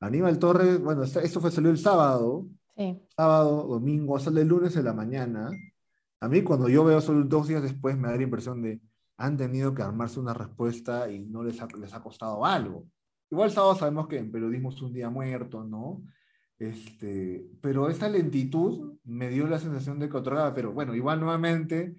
Aníbal 0.01 0.39
Torres, 0.39 0.81
bueno, 0.81 1.03
esto 1.03 1.41
fue 1.41 1.51
salió 1.51 1.71
el 1.71 1.77
sábado, 1.77 2.47
sí. 2.75 2.99
sábado, 3.15 3.67
domingo, 3.69 4.19
sale 4.19 4.41
el 4.41 4.49
lunes 4.49 4.75
en 4.77 4.87
la 4.87 4.95
mañana. 4.95 5.51
A 6.19 6.29
mí 6.29 6.41
cuando 6.43 6.71
yo 6.71 6.83
veo 6.83 7.03
solo 7.03 7.25
dos 7.27 7.49
días 7.49 7.63
después 7.63 7.99
me 7.99 8.09
da 8.09 8.17
la 8.17 8.23
impresión 8.23 8.63
de 8.63 8.81
han 9.19 9.37
tenido 9.37 9.75
que 9.75 9.83
armarse 9.83 10.19
una 10.19 10.33
respuesta 10.33 11.11
y 11.11 11.21
no 11.27 11.45
les 11.45 11.61
ha, 11.61 11.69
les 11.79 11.93
ha 11.93 12.03
costado 12.03 12.47
algo. 12.47 12.87
Igual 13.31 13.51
sábado 13.51 13.75
sabemos 13.75 14.09
que 14.09 14.17
en 14.17 14.33
periodismo 14.33 14.71
es 14.71 14.81
un 14.81 14.95
día 14.95 15.11
muerto, 15.11 15.63
¿no? 15.63 16.03
Este, 16.59 17.47
pero 17.61 17.91
esta 17.91 18.09
lentitud 18.09 18.95
me 19.05 19.29
dio 19.29 19.47
la 19.47 19.59
sensación 19.59 19.99
de 19.99 20.09
que 20.09 20.17
otorgaba, 20.17 20.55
pero 20.55 20.73
bueno, 20.73 20.95
igual 20.95 21.21
nuevamente 21.21 21.97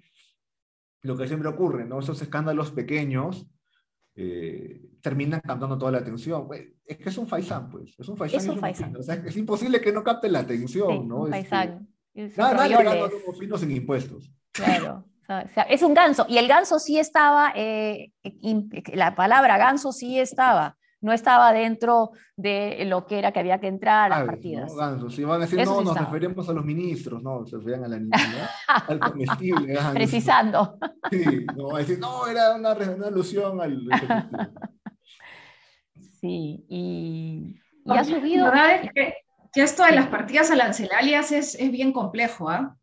lo 1.02 1.16
que 1.16 1.28
siempre 1.28 1.48
ocurre, 1.48 1.84
¿no? 1.84 2.00
Esos 2.00 2.20
escándalos 2.22 2.70
pequeños 2.70 3.46
eh, 4.14 4.80
terminan 5.00 5.40
captando 5.40 5.78
toda 5.78 5.92
la 5.92 5.98
atención. 5.98 6.48
Es 6.84 6.96
que 6.96 7.08
es 7.08 7.18
un 7.18 7.26
faisán, 7.26 7.68
pues. 7.70 7.94
Es 7.98 8.08
un 8.08 8.16
faisán. 8.16 8.40
Es, 8.40 8.48
un 8.48 8.58
faisán. 8.58 8.96
O 8.96 9.02
sea, 9.02 9.14
es 9.14 9.36
imposible 9.36 9.80
que 9.80 9.92
no 9.92 10.04
capte 10.04 10.28
la 10.28 10.40
atención, 10.40 11.08
¿no? 11.08 11.22
Un 11.22 11.34
este, 11.34 11.48
faisán. 11.48 11.88
nada, 12.36 12.68
nada 12.68 12.94
los 12.94 13.38
finos 13.38 13.62
en 13.62 13.72
impuestos. 13.72 14.32
Claro. 14.52 15.04
O 15.22 15.54
sea, 15.54 15.62
es 15.64 15.82
un 15.82 15.94
ganso. 15.94 16.26
Y 16.28 16.38
el 16.38 16.46
ganso 16.46 16.78
sí 16.78 16.98
estaba, 16.98 17.52
eh, 17.56 18.12
la 18.92 19.14
palabra 19.14 19.56
ganso 19.56 19.92
sí 19.92 20.18
estaba 20.18 20.76
no 21.02 21.12
estaba 21.12 21.52
dentro 21.52 22.12
de 22.36 22.84
lo 22.86 23.06
que 23.06 23.18
era 23.18 23.32
que 23.32 23.40
había 23.40 23.60
que 23.60 23.66
entrar 23.66 24.12
a 24.12 24.20
las 24.20 24.26
partidas. 24.26 24.72
No, 24.74 25.10
si 25.10 25.24
van 25.24 25.42
a 25.42 25.44
decir, 25.44 25.64
no, 25.64 25.82
nos 25.82 25.98
referimos 25.98 26.48
a 26.48 26.52
los 26.52 26.64
ministros, 26.64 27.22
no, 27.22 27.44
se 27.44 27.56
referían 27.56 27.84
a 27.84 27.88
la 27.88 27.98
niña, 27.98 28.50
al 28.66 28.98
comestible. 28.98 29.78
Precisando. 29.92 30.78
Sí, 31.10 31.44
no, 31.56 31.76
decir, 31.76 31.98
no, 31.98 32.26
era 32.26 32.54
una, 32.54 32.72
una 32.72 33.08
alusión 33.08 33.60
al... 33.60 33.82
sí, 36.20 36.64
y, 36.68 37.60
y 37.84 37.90
ha 37.90 38.04
subido... 38.04 38.46
La 38.46 38.50
verdad 38.50 38.74
es 38.76 38.92
que, 38.92 39.14
que, 39.52 39.62
esto 39.62 39.84
de 39.84 39.92
las 39.92 40.06
partidas 40.06 40.50
arancelarias 40.50 41.32
es, 41.32 41.54
es 41.56 41.70
bien 41.70 41.92
complejo, 41.92 42.48
¿ah? 42.48 42.76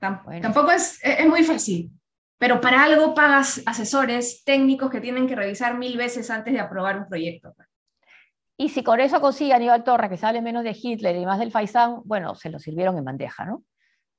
Tampoco 0.00 0.72
es, 0.72 0.98
es 1.04 1.28
muy 1.28 1.44
fácil 1.44 1.92
pero 2.38 2.60
para 2.60 2.84
algo 2.84 3.14
pagas 3.14 3.62
asesores 3.66 4.44
técnicos 4.44 4.90
que 4.90 5.00
tienen 5.00 5.26
que 5.26 5.36
revisar 5.36 5.76
mil 5.76 5.96
veces 5.96 6.30
antes 6.30 6.54
de 6.54 6.60
aprobar 6.60 6.98
un 6.98 7.08
proyecto. 7.08 7.52
Y 8.56 8.70
si 8.70 8.82
con 8.82 9.00
eso 9.00 9.20
consigue 9.20 9.52
Aníbal 9.52 9.84
Torra 9.84 10.08
que 10.08 10.16
sale 10.16 10.40
menos 10.42 10.64
de 10.64 10.76
Hitler 10.80 11.16
y 11.16 11.26
más 11.26 11.38
del 11.38 11.52
Faisán, 11.52 12.00
bueno, 12.04 12.34
se 12.34 12.50
lo 12.50 12.58
sirvieron 12.58 12.96
en 12.98 13.04
bandeja, 13.04 13.44
¿no? 13.44 13.62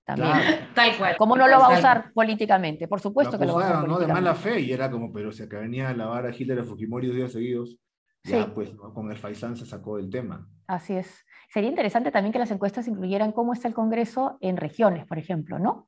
También. 0.05 0.31
Tal 0.73 0.97
cual. 0.97 1.17
¿Cómo 1.17 1.35
no 1.35 1.47
lo 1.47 1.59
va 1.59 1.67
a 1.67 1.77
usar 1.77 2.11
políticamente? 2.13 2.87
Por 2.87 2.99
supuesto 2.99 3.37
que 3.37 3.45
lo 3.45 3.55
va 3.55 3.63
a 3.63 3.71
usar. 3.71 3.87
¿no? 3.87 3.99
De 3.99 4.07
mala 4.07 4.35
fe, 4.35 4.61
y 4.61 4.71
era 4.71 4.89
como, 4.89 5.11
pero 5.11 5.31
si 5.31 5.43
acá 5.43 5.59
venía 5.59 5.89
a 5.89 5.93
lavar 5.93 6.25
a 6.25 6.33
Hitler 6.33 6.59
a 6.59 6.63
Fujimori 6.63 7.07
dos 7.07 7.15
días 7.15 7.31
seguidos, 7.31 7.77
ya 8.23 8.53
pues 8.53 8.71
con 8.71 9.11
el 9.11 9.17
Faisán 9.17 9.55
se 9.55 9.65
sacó 9.65 9.97
del 9.97 10.09
tema. 10.09 10.47
Así 10.67 10.93
es. 10.93 11.25
Sería 11.51 11.69
interesante 11.69 12.11
también 12.11 12.31
que 12.31 12.39
las 12.39 12.51
encuestas 12.51 12.87
incluyeran 12.87 13.31
cómo 13.31 13.53
está 13.53 13.67
el 13.67 13.73
Congreso 13.73 14.37
en 14.41 14.57
regiones, 14.57 15.05
por 15.05 15.17
ejemplo, 15.17 15.57
¿no? 15.57 15.87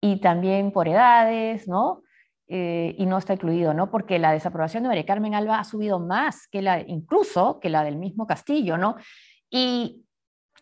Y 0.00 0.20
también 0.20 0.72
por 0.72 0.88
edades, 0.88 1.68
¿no? 1.68 2.02
Eh, 2.46 2.94
y 2.96 3.04
no 3.04 3.18
está 3.18 3.34
incluido, 3.34 3.74
¿no? 3.74 3.90
Porque 3.90 4.18
la 4.18 4.32
desaprobación 4.32 4.82
de 4.82 4.88
María 4.88 5.04
Carmen 5.04 5.34
Alba 5.34 5.58
ha 5.58 5.64
subido 5.64 5.98
más 6.00 6.48
que 6.48 6.62
la, 6.62 6.80
incluso 6.80 7.60
que 7.60 7.68
la 7.68 7.84
del 7.84 7.96
mismo 7.96 8.26
Castillo, 8.26 8.78
¿no? 8.78 8.96
Y 9.50 10.06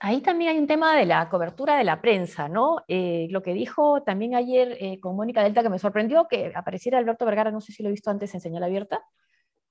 ahí 0.00 0.20
también 0.20 0.50
hay 0.50 0.58
un 0.58 0.66
tema 0.66 0.96
de 0.96 1.06
la 1.06 1.28
cobertura 1.28 1.76
de 1.76 1.84
la 1.84 2.00
prensa, 2.00 2.48
¿no? 2.48 2.78
Eh, 2.88 3.28
lo 3.30 3.42
que 3.42 3.54
dijo 3.54 4.02
también 4.02 4.34
ayer 4.34 4.76
eh, 4.80 4.98
con 4.98 5.14
Mónica 5.14 5.42
Delta, 5.42 5.62
que 5.62 5.68
me 5.68 5.78
sorprendió 5.78 6.26
que 6.28 6.52
apareciera 6.54 6.98
Alberto 6.98 7.24
Vergara, 7.24 7.52
no 7.52 7.60
sé 7.60 7.72
si 7.72 7.82
lo 7.82 7.88
he 7.88 7.92
visto 7.92 8.10
antes 8.10 8.34
en 8.34 8.40
señal 8.40 8.64
abierta. 8.64 9.02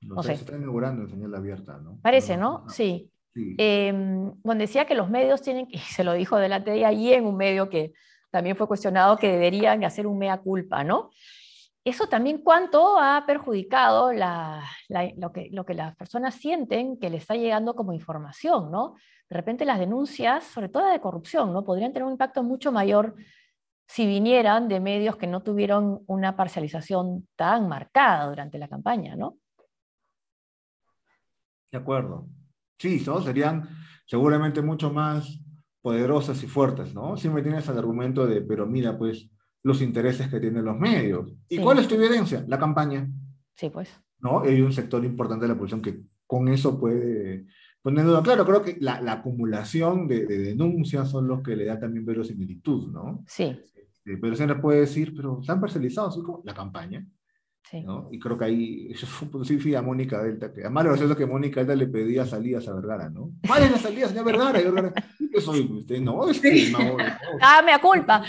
No, 0.01 0.23
sé. 0.23 0.35
Se 0.35 0.43
está 0.43 0.55
inaugurando 0.55 1.01
en 1.01 1.09
señal 1.09 1.35
abierta, 1.35 1.77
¿no? 1.79 1.99
Parece, 2.01 2.37
¿no? 2.37 2.63
Sí. 2.69 3.11
Em, 3.57 4.31
donde 4.43 4.63
decía 4.63 4.85
que 4.85 4.95
los 4.95 5.09
medios 5.09 5.41
tienen, 5.41 5.67
y 5.69 5.79
se 5.79 6.05
lo 6.05 6.13
dijo 6.13 6.37
delante 6.37 6.71
de 6.71 6.85
ahí 6.85 7.11
en 7.11 7.25
un 7.25 7.35
medio 7.35 7.69
que 7.69 7.91
también 8.35 8.57
fue 8.57 8.67
cuestionado 8.67 9.15
que 9.15 9.31
deberían 9.31 9.81
hacer 9.85 10.05
un 10.05 10.17
mea 10.17 10.41
culpa, 10.41 10.83
¿no? 10.83 11.09
Eso 11.85 12.09
también 12.09 12.39
cuánto 12.39 12.99
ha 12.99 13.23
perjudicado 13.25 14.11
lo, 14.11 15.31
que, 15.31 15.51
que 15.65 15.73
las 15.73 15.95
personas 15.95 16.35
sienten 16.35 16.99
que 16.99 17.09
le 17.09 17.15
está 17.15 17.35
llegando 17.35 17.75
como 17.75 17.93
información, 17.93 18.69
¿no? 18.71 18.95
De 19.29 19.37
repente 19.37 19.63
las 19.63 19.79
denuncias, 19.79 20.43
sobre 20.43 20.67
todo 20.67 20.85
de 20.89 20.99
corrupción, 20.99 21.53
¿no? 21.53 21.63
Podrían 21.63 21.93
tener 21.93 22.03
un 22.03 22.11
impacto 22.11 22.43
mucho 22.43 22.73
mayor 22.73 23.15
si 23.87 24.05
vinieran 24.05 24.67
de 24.67 24.81
medios 24.81 25.15
que 25.15 25.27
no 25.27 25.41
tuvieron 25.41 26.03
una 26.07 26.35
parcialización 26.35 27.29
tan 27.37 27.69
marcada 27.69 28.27
durante 28.27 28.57
la 28.57 28.67
campaña, 28.67 29.15
¿no? 29.15 29.37
De 31.71 31.77
acuerdo. 31.77 32.27
Sí, 32.77 32.99
serían 32.99 33.69
seguramente 34.05 34.61
mucho 34.61 34.91
más 34.91 35.39
poderosas 35.85 36.41
y 36.41 36.47
fuertes, 36.47 36.95
¿no? 36.95 37.15
Siempre 37.15 37.43
tienes 37.43 37.69
el 37.69 37.77
argumento 37.77 38.25
de, 38.25 38.41
pero 38.41 38.65
mira, 38.65 38.97
pues, 38.97 39.29
los 39.61 39.83
intereses 39.83 40.27
que 40.29 40.39
tienen 40.39 40.65
los 40.65 40.75
medios. 40.75 41.31
¿Y 41.47 41.59
cuál 41.59 41.77
es 41.77 41.87
tu 41.87 41.93
evidencia? 41.93 42.43
La 42.47 42.57
campaña. 42.57 43.07
Sí, 43.53 43.69
pues. 43.69 43.87
¿No? 44.17 44.39
Hay 44.39 44.61
un 44.61 44.73
sector 44.73 45.05
importante 45.05 45.45
de 45.45 45.49
la 45.49 45.55
población 45.55 45.83
que 45.83 46.01
con 46.25 46.47
eso 46.47 46.79
puede 46.79 47.45
poner 47.83 48.03
duda. 48.03 48.23
Claro, 48.23 48.47
creo 48.47 48.63
que 48.63 48.77
la, 48.79 48.99
acumulación 49.11 50.07
de, 50.07 50.25
denuncias 50.25 51.07
son 51.11 51.27
los 51.27 51.43
que 51.43 51.55
le 51.55 51.65
da 51.65 51.79
también 51.79 52.03
verosimilitud, 52.03 52.91
¿no? 52.91 53.23
Sí. 53.27 53.55
Este, 53.75 54.17
pero 54.17 54.35
se 54.35 54.47
le 54.47 54.55
puede 54.55 54.79
decir, 54.79 55.13
pero 55.15 55.37
están 55.39 55.61
parcializados, 55.61 56.19
La 56.45 56.55
campaña. 56.55 57.07
Y 58.11 58.19
creo 58.19 58.37
que 58.37 58.45
ahí, 58.45 58.87
eso 58.91 59.07
fue 59.07 59.27
sí, 59.45 59.75
a 59.75 59.81
Mónica 59.81 60.21
Delta, 60.21 60.53
que 60.53 60.61
además 60.61 60.83
lo 60.83 60.89
gracioso 60.91 61.15
que 61.15 61.25
Mónica 61.25 61.61
Delta 61.61 61.75
le 61.75 61.87
pedía 61.87 62.25
salidas 62.25 62.67
a 62.67 62.73
Vergara, 62.73 63.09
¿no? 63.09 63.31
¿Cuál 63.45 63.63
es 63.63 63.71
la 63.71 63.77
salida, 63.77 64.07
señor 64.07 64.25
Vergara? 64.25 64.61
Y 64.61 64.63
Vergara, 64.63 64.93
¿qué 65.31 65.41
soy 65.41 65.61
usted? 65.61 65.99
No, 65.99 66.29
es 66.29 66.39
que 66.39 66.69
no, 66.71 66.97
Ah, 67.41 67.61
me 67.65 67.77
culpa. 67.79 68.23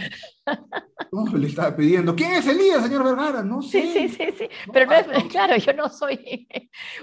No, 1.12 1.26
le 1.36 1.48
estaba 1.48 1.74
pidiendo, 1.74 2.14
¿quién 2.14 2.32
es 2.32 2.46
Elías, 2.46 2.82
señor 2.82 3.04
Vergara? 3.04 3.42
No 3.42 3.62
sé. 3.62 3.82
Sí, 3.82 4.08
sí, 4.08 4.08
sí, 4.08 4.34
sí. 4.38 4.48
pero 4.72 4.86
no 4.86 4.92
es, 4.92 5.24
claro, 5.24 5.56
yo 5.56 5.72
no 5.72 5.88
soy 5.88 6.46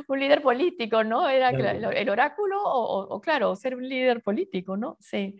un 0.07 0.19
líder 0.19 0.41
político, 0.41 1.03
¿no? 1.03 1.27
Era 1.27 1.49
el 1.49 2.09
oráculo 2.09 2.61
o, 2.63 3.15
o, 3.15 3.21
claro, 3.21 3.55
ser 3.55 3.75
un 3.75 3.87
líder 3.87 4.21
político, 4.21 4.77
¿no? 4.77 4.97
Sí. 4.99 5.37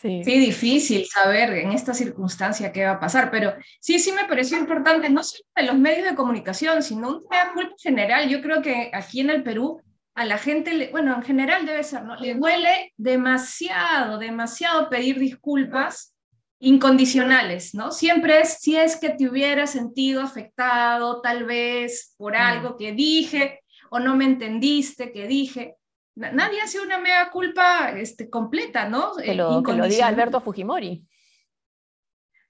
Sí. 0.00 0.22
difícil 0.22 1.06
saber 1.06 1.50
en 1.54 1.72
esta 1.72 1.92
circunstancia 1.92 2.70
qué 2.70 2.84
va 2.84 2.92
a 2.92 3.00
pasar, 3.00 3.32
pero 3.32 3.54
sí, 3.80 3.98
sí 3.98 4.12
me 4.12 4.26
pareció 4.26 4.56
importante, 4.56 5.10
no 5.10 5.24
solo 5.24 5.42
de 5.56 5.64
los 5.64 5.76
medios 5.76 6.08
de 6.08 6.14
comunicación, 6.14 6.84
sino 6.84 7.08
un 7.08 7.28
tema 7.28 7.68
general. 7.76 8.28
Yo 8.28 8.40
creo 8.40 8.62
que 8.62 8.92
aquí 8.94 9.20
en 9.20 9.30
el 9.30 9.42
Perú 9.42 9.82
a 10.14 10.24
la 10.24 10.38
gente, 10.38 10.88
bueno, 10.92 11.16
en 11.16 11.22
general 11.22 11.66
debe 11.66 11.82
ser, 11.82 12.04
¿no? 12.04 12.14
Le 12.14 12.34
duele 12.34 12.92
demasiado, 12.96 14.18
demasiado 14.18 14.88
pedir 14.88 15.18
disculpas 15.18 16.14
incondicionales, 16.60 17.74
¿no? 17.74 17.90
Siempre 17.90 18.40
es 18.40 18.58
si 18.60 18.76
es 18.76 18.96
que 18.96 19.10
te 19.10 19.28
hubiera 19.28 19.66
sentido 19.66 20.22
afectado 20.22 21.20
tal 21.22 21.44
vez 21.44 22.14
por 22.16 22.34
mm. 22.34 22.40
algo 22.40 22.76
que 22.76 22.92
dije 22.92 23.60
o 23.90 23.98
no 23.98 24.14
me 24.14 24.26
entendiste 24.26 25.10
que 25.10 25.26
dije 25.26 25.74
nadie 26.18 26.60
hace 26.60 26.80
una 26.80 26.98
mega 26.98 27.30
culpa 27.30 27.90
este, 27.90 28.28
completa, 28.28 28.88
¿no? 28.88 29.18
Eh, 29.18 29.26
que 29.26 29.34
lo, 29.34 29.62
diga 29.86 30.06
Alberto 30.06 30.40
Fujimori. 30.40 31.06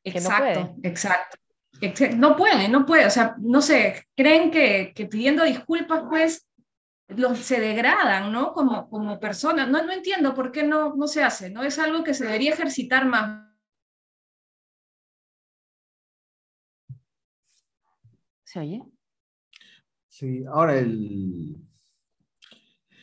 Exacto, 0.05 0.75
exacto. 0.83 1.37
no 2.17 2.37
puede, 2.37 2.69
no 2.69 2.87
puede, 2.87 3.07
o 3.07 3.11
sea, 3.11 3.37
no 3.39 3.61
sé, 3.61 4.07
creen 4.17 4.51
que, 4.51 4.93
que 4.95 5.07
pidiendo 5.07 5.45
disculpas, 5.45 6.05
pues, 6.09 6.49
los, 7.09 7.39
se 7.39 7.61
degradan, 7.61 8.33
¿no? 8.33 8.53
Como, 8.53 8.89
como 8.89 9.19
personas. 9.19 9.69
No, 9.69 9.83
no 9.85 9.93
entiendo 9.93 10.35
por 10.35 10.53
qué 10.53 10.63
no, 10.63 10.95
no 10.95 11.07
se 11.07 11.23
hace, 11.23 11.51
¿no? 11.51 11.63
Es 11.63 11.79
algo 11.79 12.05
que 12.05 12.15
se 12.15 12.27
debería 12.27 12.53
ejercitar 12.53 13.07
más. 13.07 13.49
¿Se 18.45 18.61
oye? 18.61 18.83
Sí, 20.09 20.43
ahora 20.51 20.79
el... 20.79 21.57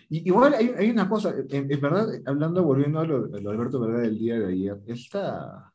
igual 0.09 0.53
hay, 0.53 0.73
hay, 0.77 0.89
una 0.89 1.07
cosa, 1.09 1.33
en, 1.49 1.67
verdad, 1.67 2.07
hablando, 2.25 2.63
volviendo 2.63 2.99
a 2.99 3.05
lo, 3.05 3.27
de 3.27 3.49
Alberto 3.49 3.79
Verdad 3.79 4.01
del 4.01 4.17
día 4.17 4.39
de 4.39 4.53
ayer, 4.53 4.81
esta... 4.87 5.71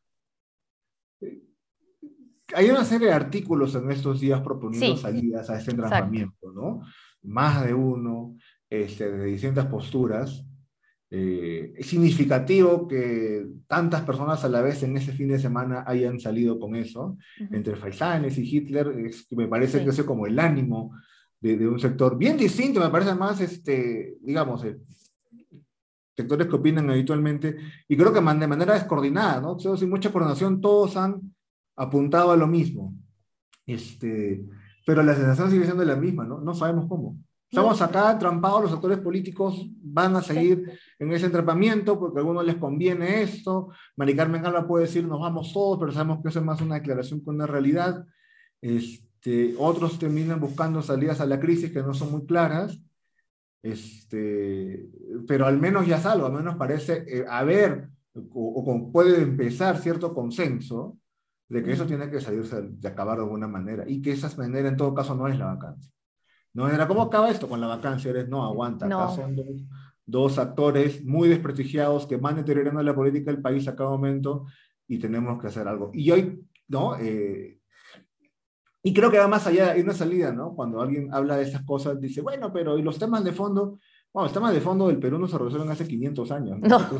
Hay 2.52 2.68
una 2.68 2.84
serie 2.84 3.08
de 3.08 3.12
artículos 3.12 3.74
en 3.76 3.90
estos 3.92 4.20
días 4.20 4.40
proponiendo 4.40 4.96
salidas 4.96 5.48
a 5.50 5.58
este 5.58 5.70
entrenamiento, 5.70 6.50
¿no? 6.52 6.82
Más 7.22 7.64
de 7.64 7.72
uno, 7.72 8.36
este, 8.68 9.08
de 9.08 9.26
distintas 9.26 9.66
posturas. 9.66 10.44
Eh, 11.12 11.74
es 11.76 11.86
significativo 11.86 12.88
que 12.88 13.46
tantas 13.68 14.02
personas 14.02 14.44
a 14.44 14.48
la 14.48 14.62
vez 14.62 14.82
en 14.82 14.96
ese 14.96 15.12
fin 15.12 15.28
de 15.28 15.38
semana 15.38 15.84
hayan 15.86 16.18
salido 16.18 16.58
con 16.58 16.74
eso, 16.74 17.18
entre 17.50 17.76
Faisanes 17.76 18.38
y 18.38 18.56
Hitler, 18.56 18.88
es, 19.06 19.26
me 19.32 19.48
parece 19.48 19.84
que 19.84 19.90
es 19.90 20.02
como 20.02 20.26
el 20.26 20.38
ánimo 20.38 20.92
de, 21.40 21.68
un 21.68 21.80
sector 21.80 22.16
bien 22.16 22.36
distinto, 22.36 22.80
me 22.80 22.90
parece 22.90 23.14
más, 23.14 23.40
este, 23.40 24.18
digamos, 24.20 24.64
eh, 24.64 24.78
sectores 26.16 26.46
que 26.46 26.56
opinan 26.56 26.90
habitualmente, 26.90 27.56
y 27.88 27.96
creo 27.96 28.12
que 28.12 28.20
de 28.20 28.46
manera 28.46 28.74
descoordinada, 28.74 29.40
¿no? 29.40 29.58
sin 29.58 29.88
mucha 29.88 30.12
coordinación, 30.12 30.60
todos 30.60 30.96
han 30.96 31.34
apuntado 31.76 32.30
a 32.30 32.36
lo 32.36 32.46
mismo. 32.46 32.94
Este, 33.66 34.44
pero 34.84 35.02
la 35.02 35.14
sensación 35.14 35.50
sigue 35.50 35.64
siendo 35.64 35.84
la 35.84 35.96
misma, 35.96 36.24
¿no? 36.24 36.40
No 36.40 36.54
sabemos 36.54 36.86
cómo. 36.88 37.16
Estamos 37.50 37.82
acá 37.82 38.16
trampados, 38.16 38.62
los 38.62 38.72
actores 38.72 38.98
políticos 38.98 39.66
van 39.82 40.14
a 40.14 40.22
seguir 40.22 40.78
en 41.00 41.12
ese 41.12 41.26
entrapamiento 41.26 41.98
porque 41.98 42.18
a 42.18 42.20
algunos 42.20 42.44
les 42.44 42.56
conviene 42.56 43.22
esto. 43.22 43.70
Mari 43.96 44.14
Carmen 44.14 44.46
Alba 44.46 44.68
puede 44.68 44.86
decir 44.86 45.04
nos 45.04 45.20
vamos 45.20 45.52
todos, 45.52 45.78
pero 45.80 45.90
sabemos 45.90 46.22
que 46.22 46.28
eso 46.28 46.38
es 46.38 46.44
más 46.44 46.60
una 46.60 46.76
declaración 46.76 47.20
que 47.20 47.30
una 47.30 47.48
realidad. 47.48 48.06
Este, 48.60 49.09
otros 49.58 49.98
terminan 49.98 50.40
buscando 50.40 50.82
salidas 50.82 51.20
a 51.20 51.26
la 51.26 51.40
crisis 51.40 51.72
que 51.72 51.82
no 51.82 51.94
son 51.94 52.12
muy 52.12 52.26
claras. 52.26 52.82
Este, 53.62 54.88
pero 55.28 55.46
al 55.46 55.58
menos 55.58 55.86
ya 55.86 56.00
salvo, 56.00 56.26
al 56.26 56.32
menos 56.32 56.56
parece 56.56 57.04
eh, 57.06 57.26
haber 57.28 57.90
o, 58.14 58.90
puede 58.92 59.22
empezar 59.22 59.78
cierto 59.78 60.14
consenso 60.14 60.98
de 61.48 61.62
que 61.62 61.72
eso 61.72 61.86
tiene 61.86 62.10
que 62.10 62.20
salirse 62.20 62.62
de 62.62 62.88
acabar 62.88 63.18
de 63.18 63.24
alguna 63.24 63.48
manera 63.48 63.84
y 63.86 64.00
que 64.00 64.12
esa 64.12 64.34
manera 64.36 64.68
en 64.68 64.76
todo 64.76 64.94
caso 64.94 65.14
no 65.14 65.28
es 65.28 65.38
la 65.38 65.46
vacancia. 65.46 65.92
No 66.52 66.68
era, 66.68 66.88
¿cómo 66.88 67.02
acaba 67.02 67.30
esto 67.30 67.48
con 67.48 67.60
la 67.60 67.66
vacancia? 67.66 68.10
Eres, 68.10 68.28
no, 68.28 68.44
aguanta. 68.44 68.86
Acá 68.86 69.08
son 69.10 69.36
dos, 70.04 70.38
actores 70.38 71.04
muy 71.04 71.28
desprestigiados 71.28 72.06
que 72.06 72.16
van 72.16 72.36
deteriorando 72.36 72.82
la 72.82 72.94
política 72.94 73.30
del 73.30 73.42
país 73.42 73.68
a 73.68 73.76
cada 73.76 73.90
momento 73.90 74.46
y 74.88 74.98
tenemos 74.98 75.40
que 75.40 75.48
hacer 75.48 75.68
algo. 75.68 75.90
Y 75.92 76.10
hoy, 76.10 76.44
¿no? 76.66 76.96
Eh, 76.96 77.59
y 78.82 78.94
creo 78.94 79.10
que 79.10 79.18
va 79.18 79.28
más 79.28 79.46
allá, 79.46 79.72
hay 79.72 79.82
una 79.82 79.92
salida, 79.92 80.32
¿no? 80.32 80.54
Cuando 80.54 80.80
alguien 80.80 81.12
habla 81.12 81.36
de 81.36 81.44
esas 81.44 81.62
cosas, 81.62 82.00
dice, 82.00 82.22
bueno, 82.22 82.52
pero 82.52 82.78
¿y 82.78 82.82
los 82.82 82.98
temas 82.98 83.22
de 83.24 83.32
fondo? 83.32 83.78
Bueno, 84.12 84.24
los 84.26 84.32
temas 84.32 84.54
de 84.54 84.60
fondo 84.60 84.88
del 84.88 84.98
Perú 84.98 85.18
no 85.18 85.28
se 85.28 85.38
resuelven 85.38 85.70
hace 85.70 85.86
500 85.86 86.30
años. 86.32 86.58
¿no? 86.60 86.90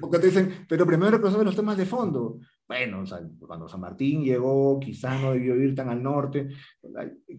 Porque 0.00 0.18
te 0.18 0.26
dicen, 0.26 0.66
pero 0.68 0.86
primero 0.86 1.16
resuelven 1.16 1.46
los 1.46 1.56
temas 1.56 1.76
de 1.76 1.86
fondo. 1.86 2.38
Bueno, 2.68 3.02
cuando 3.46 3.68
San 3.68 3.80
Martín 3.80 4.22
llegó, 4.22 4.78
quizás 4.78 5.20
no 5.20 5.32
debió 5.32 5.56
ir 5.56 5.74
tan 5.74 5.88
al 5.88 6.02
norte. 6.02 6.48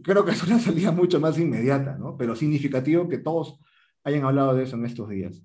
Creo 0.03 0.25
que 0.25 0.32
es 0.32 0.43
una 0.43 0.60
salida 0.60 0.91
mucho 0.91 1.19
más 1.19 1.38
inmediata, 1.39 1.95
¿no? 1.97 2.17
Pero 2.17 2.36
significativo 2.36 3.08
que 3.08 3.19
todos 3.19 3.60
hayan 4.03 4.25
hablado 4.25 4.56
de 4.56 4.63
eso 4.63 4.75
en 4.75 4.86
estos 4.86 5.08
días. 5.08 5.41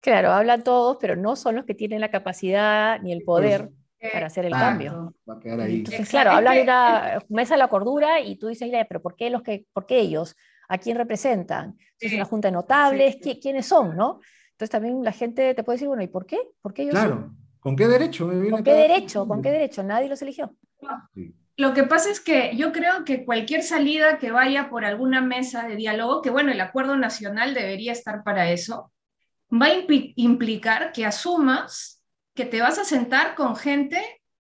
Claro, 0.00 0.30
hablan 0.32 0.62
todos, 0.62 0.98
pero 1.00 1.16
no 1.16 1.34
son 1.34 1.56
los 1.56 1.64
que 1.64 1.74
tienen 1.74 2.00
la 2.00 2.10
capacidad 2.10 3.00
ni 3.00 3.12
el 3.12 3.24
poder 3.24 3.70
para 4.12 4.26
hacer 4.26 4.46
el 4.46 4.52
cambio. 4.52 5.14
Va 5.28 5.34
a 5.34 5.40
quedar 5.40 5.60
ahí. 5.60 5.76
Entonces, 5.76 6.08
claro, 6.08 6.32
hablan 6.32 6.56
de 6.56 6.62
una 6.62 7.18
mesa 7.28 7.54
de 7.54 7.58
la 7.58 7.68
cordura 7.68 8.20
y 8.20 8.36
tú 8.36 8.48
dices, 8.48 8.70
pero 8.88 9.02
¿por 9.02 9.16
qué, 9.16 9.30
los 9.30 9.42
que, 9.42 9.66
¿por 9.72 9.86
qué 9.86 10.00
ellos? 10.00 10.36
¿A 10.68 10.78
quién 10.78 10.96
representan? 10.96 11.76
¿Es 11.98 12.12
una 12.12 12.24
junta 12.24 12.48
de 12.48 12.52
notables? 12.52 13.16
¿Quiénes 13.40 13.66
son? 13.66 13.96
¿no? 13.96 14.20
Entonces 14.52 14.70
también 14.70 15.02
la 15.02 15.12
gente 15.12 15.54
te 15.54 15.64
puede 15.64 15.76
decir, 15.76 15.88
bueno, 15.88 16.02
¿y 16.02 16.08
por 16.08 16.26
qué? 16.26 16.38
¿Por 16.62 16.72
qué 16.72 16.82
ellos 16.82 16.94
Claro, 16.94 17.34
¿con 17.60 17.74
qué 17.76 17.88
derecho? 17.88 18.28
¿Con 18.50 18.62
qué 18.62 18.74
derecho? 18.74 19.26
¿Con 19.26 19.42
qué 19.42 19.50
derecho? 19.50 19.82
Nadie 19.82 20.08
los 20.08 20.22
eligió. 20.22 20.54
Lo 21.56 21.72
que 21.72 21.84
pasa 21.84 22.10
es 22.10 22.20
que 22.20 22.56
yo 22.56 22.72
creo 22.72 23.04
que 23.04 23.24
cualquier 23.24 23.62
salida 23.62 24.18
que 24.18 24.30
vaya 24.30 24.68
por 24.68 24.84
alguna 24.84 25.20
mesa 25.20 25.66
de 25.66 25.76
diálogo, 25.76 26.20
que 26.20 26.30
bueno, 26.30 26.52
el 26.52 26.60
acuerdo 26.60 26.96
nacional 26.96 27.54
debería 27.54 27.92
estar 27.92 28.24
para 28.24 28.50
eso, 28.50 28.92
va 29.50 29.66
a 29.66 29.74
implicar 30.16 30.92
que 30.92 31.06
asumas 31.06 32.03
que 32.34 32.44
te 32.44 32.60
vas 32.60 32.78
a 32.78 32.84
sentar 32.84 33.34
con 33.34 33.56
gente 33.56 34.02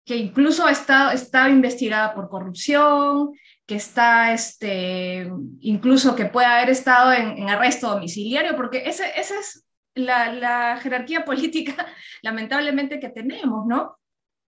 que 0.05 0.17
incluso 0.17 0.69
estado, 0.69 1.13
estaba 1.13 1.49
investigada 1.49 2.15
por 2.15 2.29
corrupción, 2.29 3.33
que 3.67 3.77
está, 3.77 4.33
este, 4.33 5.31
incluso 5.61 6.15
que 6.15 6.27
puede 6.27 6.47
haber 6.47 6.71
estado 6.71 7.13
en, 7.13 7.49
arresto 7.49 7.89
domiciliario, 7.89 8.55
porque 8.57 8.83
esa 8.87 9.07
ese 9.09 9.39
es 9.39 9.67
la, 9.95 10.33
la, 10.33 10.77
jerarquía 10.77 11.25
política, 11.25 11.87
lamentablemente, 12.23 13.01
que 13.01 13.09
tenemos, 13.09 13.67
¿no? 13.67 13.97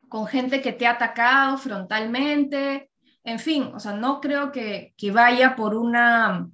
Con 0.10 0.26
gente 0.26 0.62
que 0.62 0.74
te 0.74 0.88
ha 0.88 0.92
atacado 0.92 1.58
frontalmente, 1.58 2.90
en 3.24 3.40
fin, 3.40 3.72
o 3.74 3.80
sea, 3.80 3.94
no 3.94 4.22
creo 4.22 4.52
que, 4.52 4.94
que 4.98 5.12
vaya 5.12 5.56
por 5.56 5.76
una, 5.76 6.48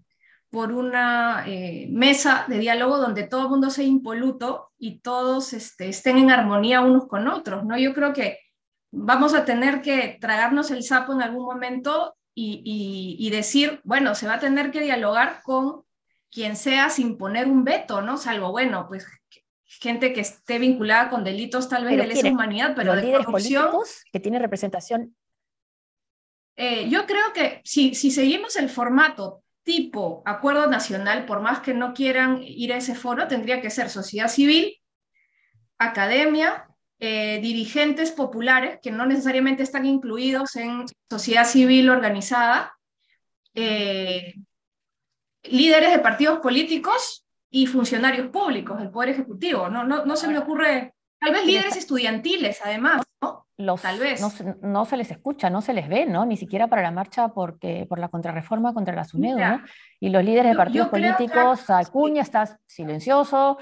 por 0.52 0.74
una 0.74 1.46
eh, 1.48 1.88
mesa 1.90 2.46
de 2.50 2.60
diálogo 2.60 2.98
donde 2.98 3.24
todo 3.24 3.44
el 3.44 3.50
mundo 3.50 3.70
sea 3.70 3.86
impoluto 3.86 4.72
y 4.78 5.00
todos 5.00 5.54
este, 5.54 5.88
estén 5.88 6.18
en 6.18 6.30
armonía 6.30 6.82
unos 6.82 7.08
con 7.08 7.30
otros, 7.30 7.64
¿no? 7.64 7.78
Yo 7.78 7.94
creo 7.94 8.12
que 8.12 8.38
vamos 8.92 9.34
a 9.34 9.46
tener 9.46 9.82
que 9.82 10.18
tragarnos 10.20 10.70
el 10.70 10.84
sapo 10.84 11.14
en 11.14 11.22
algún 11.22 11.46
momento 11.46 12.16
y, 12.34 13.30
decir, 13.32 13.82
bueno, 13.84 14.16
se 14.16 14.28
va 14.28 14.36
a 14.36 14.40
tener 14.40 14.72
que 14.72 14.82
dialogar 14.82 15.42
con 15.44 15.84
quien 16.32 16.56
sea 16.56 16.90
sin 16.90 17.18
poner 17.18 17.48
un 17.48 17.64
veto, 17.64 18.02
¿no? 18.02 18.18
Salvo, 18.18 18.52
bueno, 18.52 18.88
pues 18.88 19.06
gente 19.64 20.12
que 20.12 20.22
esté 20.22 20.60
vinculada 20.60 21.10
con 21.10 21.24
delitos 21.24 21.70
tal 21.70 21.86
vez 21.86 21.98
de 21.98 22.08
lesa 22.08 22.28
humanidad, 22.30 22.74
pero 22.76 22.96
de 22.96 23.24
políticos 23.24 24.04
que 24.12 24.20
tiene 24.20 24.40
representación. 24.40 25.16
Eh, 26.58 26.90
yo 26.90 27.06
creo 27.06 27.32
que 27.34 27.62
si, 27.64 27.96
si 27.96 28.12
seguimos 28.12 28.56
el 28.58 28.70
formato 28.70 29.44
tipo 29.64 30.24
acuerdo 30.26 30.68
nacional, 30.68 31.26
por 31.26 31.42
más 31.42 31.60
que 31.60 31.74
no 31.74 31.94
quieran 31.94 32.42
ir 32.42 32.74
a 32.74 32.78
ese 32.78 32.96
foro, 32.96 33.28
tendría 33.28 33.62
que 33.62 33.70
ser 33.70 33.90
sociedad 33.90 34.28
civil, 34.28 34.78
academia, 35.78 36.68
eh, 37.00 37.40
dirigentes 37.42 38.12
populares 38.12 38.80
que 38.82 38.92
no 38.92 39.06
necesariamente 39.06 39.64
están 39.64 39.86
incluidos 39.86 40.56
en 40.56 40.86
sociedad 41.10 41.46
civil 41.46 41.90
organizada, 41.90 42.74
eh, 43.56 44.36
líderes 45.44 45.92
de 45.92 46.00
partidos 46.00 46.40
políticos 46.40 47.26
y 47.50 47.66
funcionarios 47.66 48.28
públicos, 48.28 48.80
el 48.82 48.92
Poder 48.92 49.10
Ejecutivo. 49.10 49.70
No, 49.70 49.84
no, 49.84 50.06
no 50.06 50.16
se 50.16 50.28
me 50.28 50.38
ocurre, 50.38 50.94
tal 51.20 51.34
vez 51.34 51.46
líderes 51.46 51.76
estudiantiles 51.76 52.60
además, 52.64 53.02
vez. 54.00 54.22
No, 54.62 54.86
se 54.86 54.98
les 54.98 55.12
escucha, 55.12 55.50
no 55.50 55.62
se 55.62 55.74
les 55.74 55.88
ve, 55.88 56.06
¿no? 56.06 56.26
Ni 56.26 56.38
siquiera 56.38 56.68
para 56.68 56.82
la 56.82 56.92
marcha 56.92 57.30
porque, 57.30 57.86
por 57.88 58.00
la 58.00 58.10
contrarreforma 58.10 58.74
contra 58.74 58.96
la 58.96 59.04
SUNEDU, 59.04 59.40
¿no? 59.40 59.62
Y 60.00 60.10
los 60.10 60.24
líderes 60.24 60.52
de 60.52 60.58
partidos 60.58 60.90
políticos, 60.90 61.70
Acuña 61.70 62.22
está 62.22 62.60
silencioso, 62.66 63.58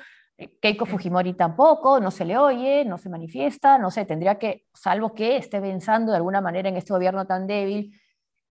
Keiko 0.62 0.85
Fujimori 0.85 1.33
tampoco, 1.33 1.99
no 1.99 2.12
se 2.12 2.23
le 2.23 2.38
oye, 2.38 2.85
no 2.85 2.97
se 2.97 3.09
manifiesta, 3.09 3.77
no 3.77 3.91
sé, 3.91 4.05
tendría 4.05 4.39
que, 4.39 4.65
salvo 4.73 5.13
que 5.13 5.38
esté 5.38 5.59
pensando 5.59 6.12
de 6.12 6.17
alguna 6.17 6.39
manera 6.39 6.69
en 6.69 6.77
este 6.77 6.93
gobierno 6.93 7.25
tan 7.27 7.45
débil, 7.45 7.99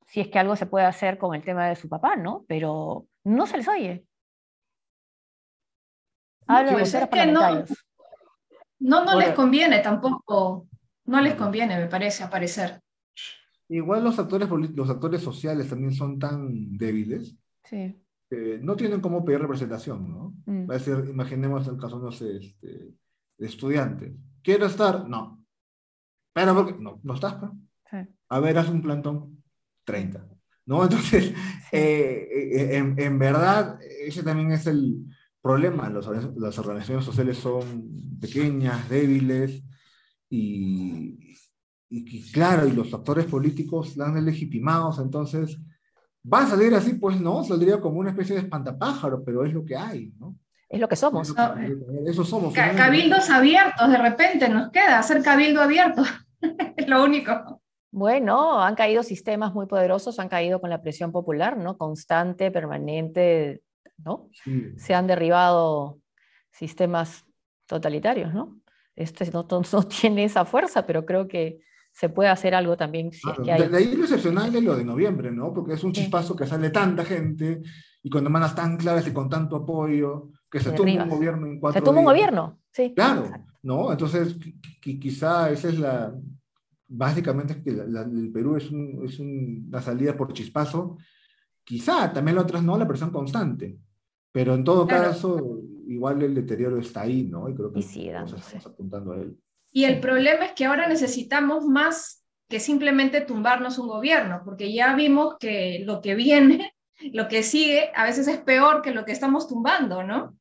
si 0.08 0.22
es 0.22 0.28
que 0.30 0.40
algo 0.40 0.56
se 0.56 0.66
puede 0.66 0.86
hacer 0.86 1.18
con 1.18 1.36
el 1.36 1.44
tema 1.44 1.68
de 1.68 1.76
su 1.76 1.88
papá, 1.88 2.16
¿no? 2.16 2.44
Pero 2.48 3.06
no 3.24 3.46
se 3.46 3.58
les 3.58 3.68
oye. 3.68 4.06
Hablan 6.48 6.74
pues 6.74 6.92
de 6.92 7.26
no, 7.28 7.66
no, 8.80 9.06
no 9.06 9.20
les 9.20 9.34
conviene 9.34 9.80
tampoco, 9.80 10.68
no 11.06 11.22
les 11.22 11.36
conviene, 11.36 11.78
me 11.78 11.88
parece, 11.88 12.24
aparecer. 12.24 12.80
Igual 13.68 14.04
los 14.04 14.20
actores, 14.20 14.50
los 14.50 14.90
actores 14.90 15.22
sociales 15.22 15.70
también 15.70 15.94
son 15.94 16.20
tan 16.20 16.78
débiles. 16.78 17.36
Sí 17.64 17.96
no 18.62 18.76
tienen 18.76 19.02
cómo 19.02 19.24
pedir 19.24 19.40
representación, 19.40 20.10
¿no? 20.10 20.36
Mm. 20.46 20.70
Va 20.70 20.76
a 20.76 20.80
ser, 20.80 21.06
imaginemos 21.08 21.68
el 21.68 21.78
caso, 21.78 22.00
no 22.00 22.12
sé, 22.12 22.38
este, 22.38 22.94
de 23.38 23.48
estudiantes. 23.48 24.14
¿Quiero 24.42 24.66
estar? 24.66 25.08
No. 25.08 25.44
Pero 26.34 26.56
porque 26.56 26.76
no, 26.80 27.00
no 27.04 27.14
estás, 27.14 27.36
pues. 27.36 27.52
A 28.28 28.40
ver, 28.40 28.58
haz 28.58 28.70
un 28.70 28.82
plantón, 28.82 29.44
30. 29.86 30.28
¿No? 30.66 30.84
Entonces, 30.84 31.34
eh, 31.72 32.28
eh, 32.32 32.78
en, 32.78 33.00
en, 33.00 33.20
verdad, 33.20 33.80
ese 33.82 34.24
también 34.24 34.52
es 34.52 34.66
el 34.68 35.06
problema. 35.42 35.90
Los, 35.90 36.08
las 36.36 36.60
organizaciones 36.60 37.06
sociales 37.06 37.38
son 37.38 38.18
pequeñas, 38.20 38.90
débiles, 38.90 39.64
y, 40.30 41.36
y, 41.90 42.32
claro, 42.32 42.68
y 42.68 42.72
los 42.72 42.94
actores 42.94 43.26
políticos 43.26 43.96
la 43.98 44.08
han 44.08 44.26
legitimado, 44.26 44.94
entonces, 45.02 45.58
¿va 46.32 46.44
a 46.44 46.48
salir 46.48 46.74
así? 46.74 46.94
Pues 46.94 47.20
no, 47.20 47.44
saldría 47.44 47.80
como 47.80 48.00
una 48.00 48.10
especie 48.10 48.36
de 48.36 48.42
espantapájaro, 48.42 49.24
pero 49.24 49.46
es 49.46 49.54
lo 49.54 49.64
que 49.64 49.76
hay, 49.76 50.14
¿no? 50.20 50.36
Es 50.68 50.80
lo 50.80 50.90
que 50.90 50.96
somos. 50.96 51.34
Eso 52.06 52.24
somos. 52.24 52.54
cabildos 52.54 53.30
abiertos, 53.30 53.90
de 53.90 53.98
repente 53.98 54.50
nos 54.50 54.72
queda 54.72 55.00
hacer 55.00 55.22
cabildo 55.22 55.62
abierto. 55.62 56.04
es 56.78 56.88
lo 56.88 57.04
único. 57.04 57.62
Bueno, 57.92 58.62
han 58.62 58.76
caído 58.76 59.04
sistemas 59.04 59.54
muy 59.54 59.68
poderosos, 59.68 60.20
han 60.20 60.28
caído 60.28 60.60
con 60.60 60.70
la 60.70 60.82
presión 60.82 61.14
popular, 61.14 61.56
¿no? 61.56 61.78
Constante, 61.78 62.52
permanente, 62.52 63.62
¿no? 63.98 64.30
Se 64.76 64.94
han 64.94 65.08
derribado 65.08 66.00
sistemas 66.52 67.24
totalitarios, 67.68 68.34
¿no? 68.34 68.58
Este 68.96 69.30
no, 69.32 69.48
no, 69.50 69.84
tiene 70.02 70.24
esa 70.24 70.46
fuerza, 70.46 70.86
pero 70.86 71.06
creo 71.06 71.28
que 71.28 71.60
se 71.92 72.10
puede 72.10 72.30
hacer 72.30 72.54
algo 72.54 72.76
también. 72.76 73.12
Si 73.12 73.30
es 73.30 73.40
que 73.44 73.52
hay... 73.52 73.70
de, 73.70 73.78
ahí 73.78 73.96
lo 73.96 74.04
excepcional 74.04 74.52
de 74.52 74.62
lo 74.62 74.76
de 74.76 74.84
noviembre, 74.84 75.32
¿no? 75.32 75.54
Porque 75.54 75.74
es 75.74 75.84
un 75.84 75.94
chispazo 75.94 76.36
que 76.36 76.46
sale 76.46 76.70
tanta 76.70 77.06
gente 77.06 77.62
y 78.04 78.10
con 78.10 78.24
demandas 78.24 78.54
tan 78.54 78.78
claras 78.78 79.08
y 79.08 79.14
con 79.14 79.30
tanto 79.30 79.56
apoyo, 79.56 80.30
que 80.52 80.60
se, 80.60 80.72
toma 80.72 81.04
un 81.04 81.10
gobierno 81.10 81.48
en 81.48 81.60
cuatro 81.60 81.80
Se 81.80 81.86
toma 81.86 82.00
un 82.00 82.06
gobierno, 82.06 82.60
sí. 82.72 82.94
Claro, 82.96 83.30
¿no? 83.64 83.92
Entonces, 83.92 84.38
quizá 84.82 85.50
esa 85.50 85.70
es 85.70 85.80
la... 85.80 86.14
Básicamente 86.88 87.54
es 87.54 87.64
que 87.64 87.72
el 87.72 88.32
Perú 88.32 88.56
es, 88.58 88.70
un, 88.70 89.02
es 89.04 89.18
una 89.20 89.82
salida 89.82 90.16
por 90.16 90.34
chispazo. 90.34 90.98
Quizá 91.64 92.14
también 92.14 92.36
la 92.36 92.44
otra 92.44 92.62
no, 92.62 92.78
la 92.78 92.88
presión 92.88 93.10
constante. 93.10 93.80
Pero 94.36 94.54
en 94.54 94.66
todo 94.66 94.86
caso, 94.86 95.62
igual 95.88 96.22
el 96.22 96.36
deterioro 96.36 96.78
está 96.78 97.04
ahí, 97.04 97.24
¿no? 97.24 97.48
Y 97.48 97.56
creo 97.56 97.72
que 97.72 97.82
sí, 97.82 98.10
estamos 98.10 98.66
apuntando 98.66 99.14
a 99.14 99.16
él. 99.16 99.40
Y 99.72 99.86
el 99.86 100.02
problema 100.02 100.48
es 100.48 100.52
que 100.52 100.66
ahora 100.66 100.90
necesitamos 100.90 101.64
más 101.66 102.26
que 102.50 102.60
simplemente 102.60 103.22
tumbarnos 103.22 103.80
un 103.80 103.88
gobierno, 103.88 104.42
porque 104.44 104.74
ya 104.74 104.94
vimos 104.94 105.38
que 105.40 105.84
lo 105.86 106.02
que 106.02 106.16
viene, 106.16 106.74
lo 107.14 107.30
que 107.30 107.44
sigue, 107.44 107.92
a 107.96 108.04
veces 108.04 108.28
es 108.28 108.40
peor 108.40 108.82
que 108.82 108.92
lo 108.92 109.06
que 109.06 109.14
estamos 109.14 109.48
tumbando, 109.48 110.04
¿no? 110.04 110.38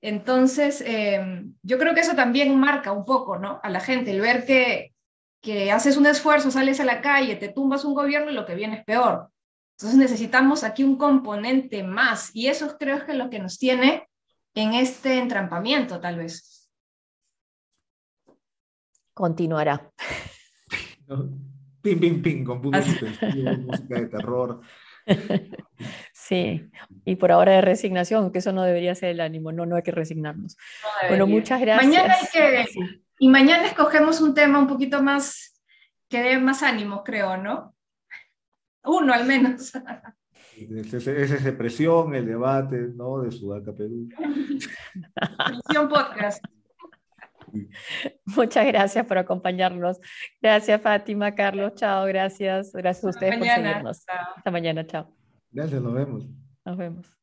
Entonces, 0.00 0.80
em, 0.86 1.56
yo 1.64 1.78
creo 1.78 1.94
que 1.94 2.02
eso 2.02 2.14
también 2.14 2.56
marca 2.60 2.92
un 2.92 3.04
poco, 3.04 3.40
¿no? 3.40 3.58
A 3.64 3.70
la 3.70 3.80
gente, 3.80 4.12
el 4.12 4.20
ver 4.20 4.46
que, 4.46 4.94
que 5.40 5.72
haces 5.72 5.96
un 5.96 6.06
esfuerzo, 6.06 6.52
sales 6.52 6.78
a 6.78 6.84
la 6.84 7.00
calle, 7.00 7.34
te 7.34 7.48
tumbas 7.48 7.84
un 7.84 7.94
gobierno 7.94 8.30
y 8.30 8.34
lo 8.34 8.46
que 8.46 8.54
viene 8.54 8.76
es 8.76 8.84
peor. 8.84 9.31
Entonces 9.82 9.98
necesitamos 9.98 10.62
aquí 10.62 10.84
un 10.84 10.96
componente 10.96 11.82
más 11.82 12.30
y 12.34 12.46
eso 12.46 12.76
creo 12.78 13.04
que 13.04 13.12
es 13.12 13.18
lo 13.18 13.30
que 13.30 13.40
nos 13.40 13.58
tiene 13.58 14.08
en 14.54 14.74
este 14.74 15.18
entrampamiento, 15.18 16.00
tal 16.00 16.18
vez 16.18 16.70
continuará. 19.12 19.90
Pim, 21.82 21.98
pim, 21.98 22.22
pim, 22.22 22.44
con 22.44 22.62
música 22.62 23.94
de 24.00 24.06
terror. 24.06 24.60
Sí, 26.12 26.70
y 27.04 27.16
por 27.16 27.32
ahora 27.32 27.54
de 27.54 27.60
resignación, 27.60 28.30
que 28.30 28.38
eso 28.38 28.52
no 28.52 28.62
debería 28.62 28.94
ser 28.94 29.08
el 29.08 29.20
ánimo, 29.20 29.50
no, 29.50 29.66
no 29.66 29.74
hay 29.74 29.82
que 29.82 29.90
resignarnos. 29.90 30.56
bueno, 31.08 31.26
muchas 31.26 31.60
gracias. 31.60 31.84
Mañana 31.84 32.14
hay 32.14 32.26
que, 32.32 32.64
y 33.18 33.28
mañana 33.28 33.66
escogemos 33.66 34.20
un 34.20 34.32
tema 34.32 34.60
un 34.60 34.68
poquito 34.68 35.02
más, 35.02 35.60
que 36.08 36.22
dé 36.22 36.38
más 36.38 36.62
ánimo, 36.62 37.02
creo, 37.02 37.36
¿no? 37.36 37.74
Uno 38.84 39.12
al 39.12 39.26
menos. 39.26 39.72
Es, 40.56 41.06
es, 41.06 41.44
depresión, 41.44 42.14
el 42.14 42.26
debate, 42.26 42.88
¿no? 42.94 43.20
De 43.20 43.30
Sudaca, 43.30 43.72
Perú. 43.72 44.08
Presión 45.66 45.88
podcast. 45.88 46.44
Muchas 48.24 48.66
gracias 48.66 49.06
por 49.06 49.18
acompañarnos. 49.18 50.00
Gracias, 50.40 50.80
Fátima, 50.80 51.34
Carlos, 51.34 51.74
chao, 51.74 52.06
gracias. 52.06 52.72
Gracias 52.72 53.04
a 53.04 53.08
ustedes 53.08 53.38
por 53.38 53.46
seguirnos. 53.46 54.04
Hasta 54.36 54.50
mañana, 54.50 54.86
chao. 54.86 55.14
Gracias, 55.50 55.82
nos 55.82 55.94
vemos. 55.94 56.28
Nos 56.64 56.76
vemos. 56.76 57.21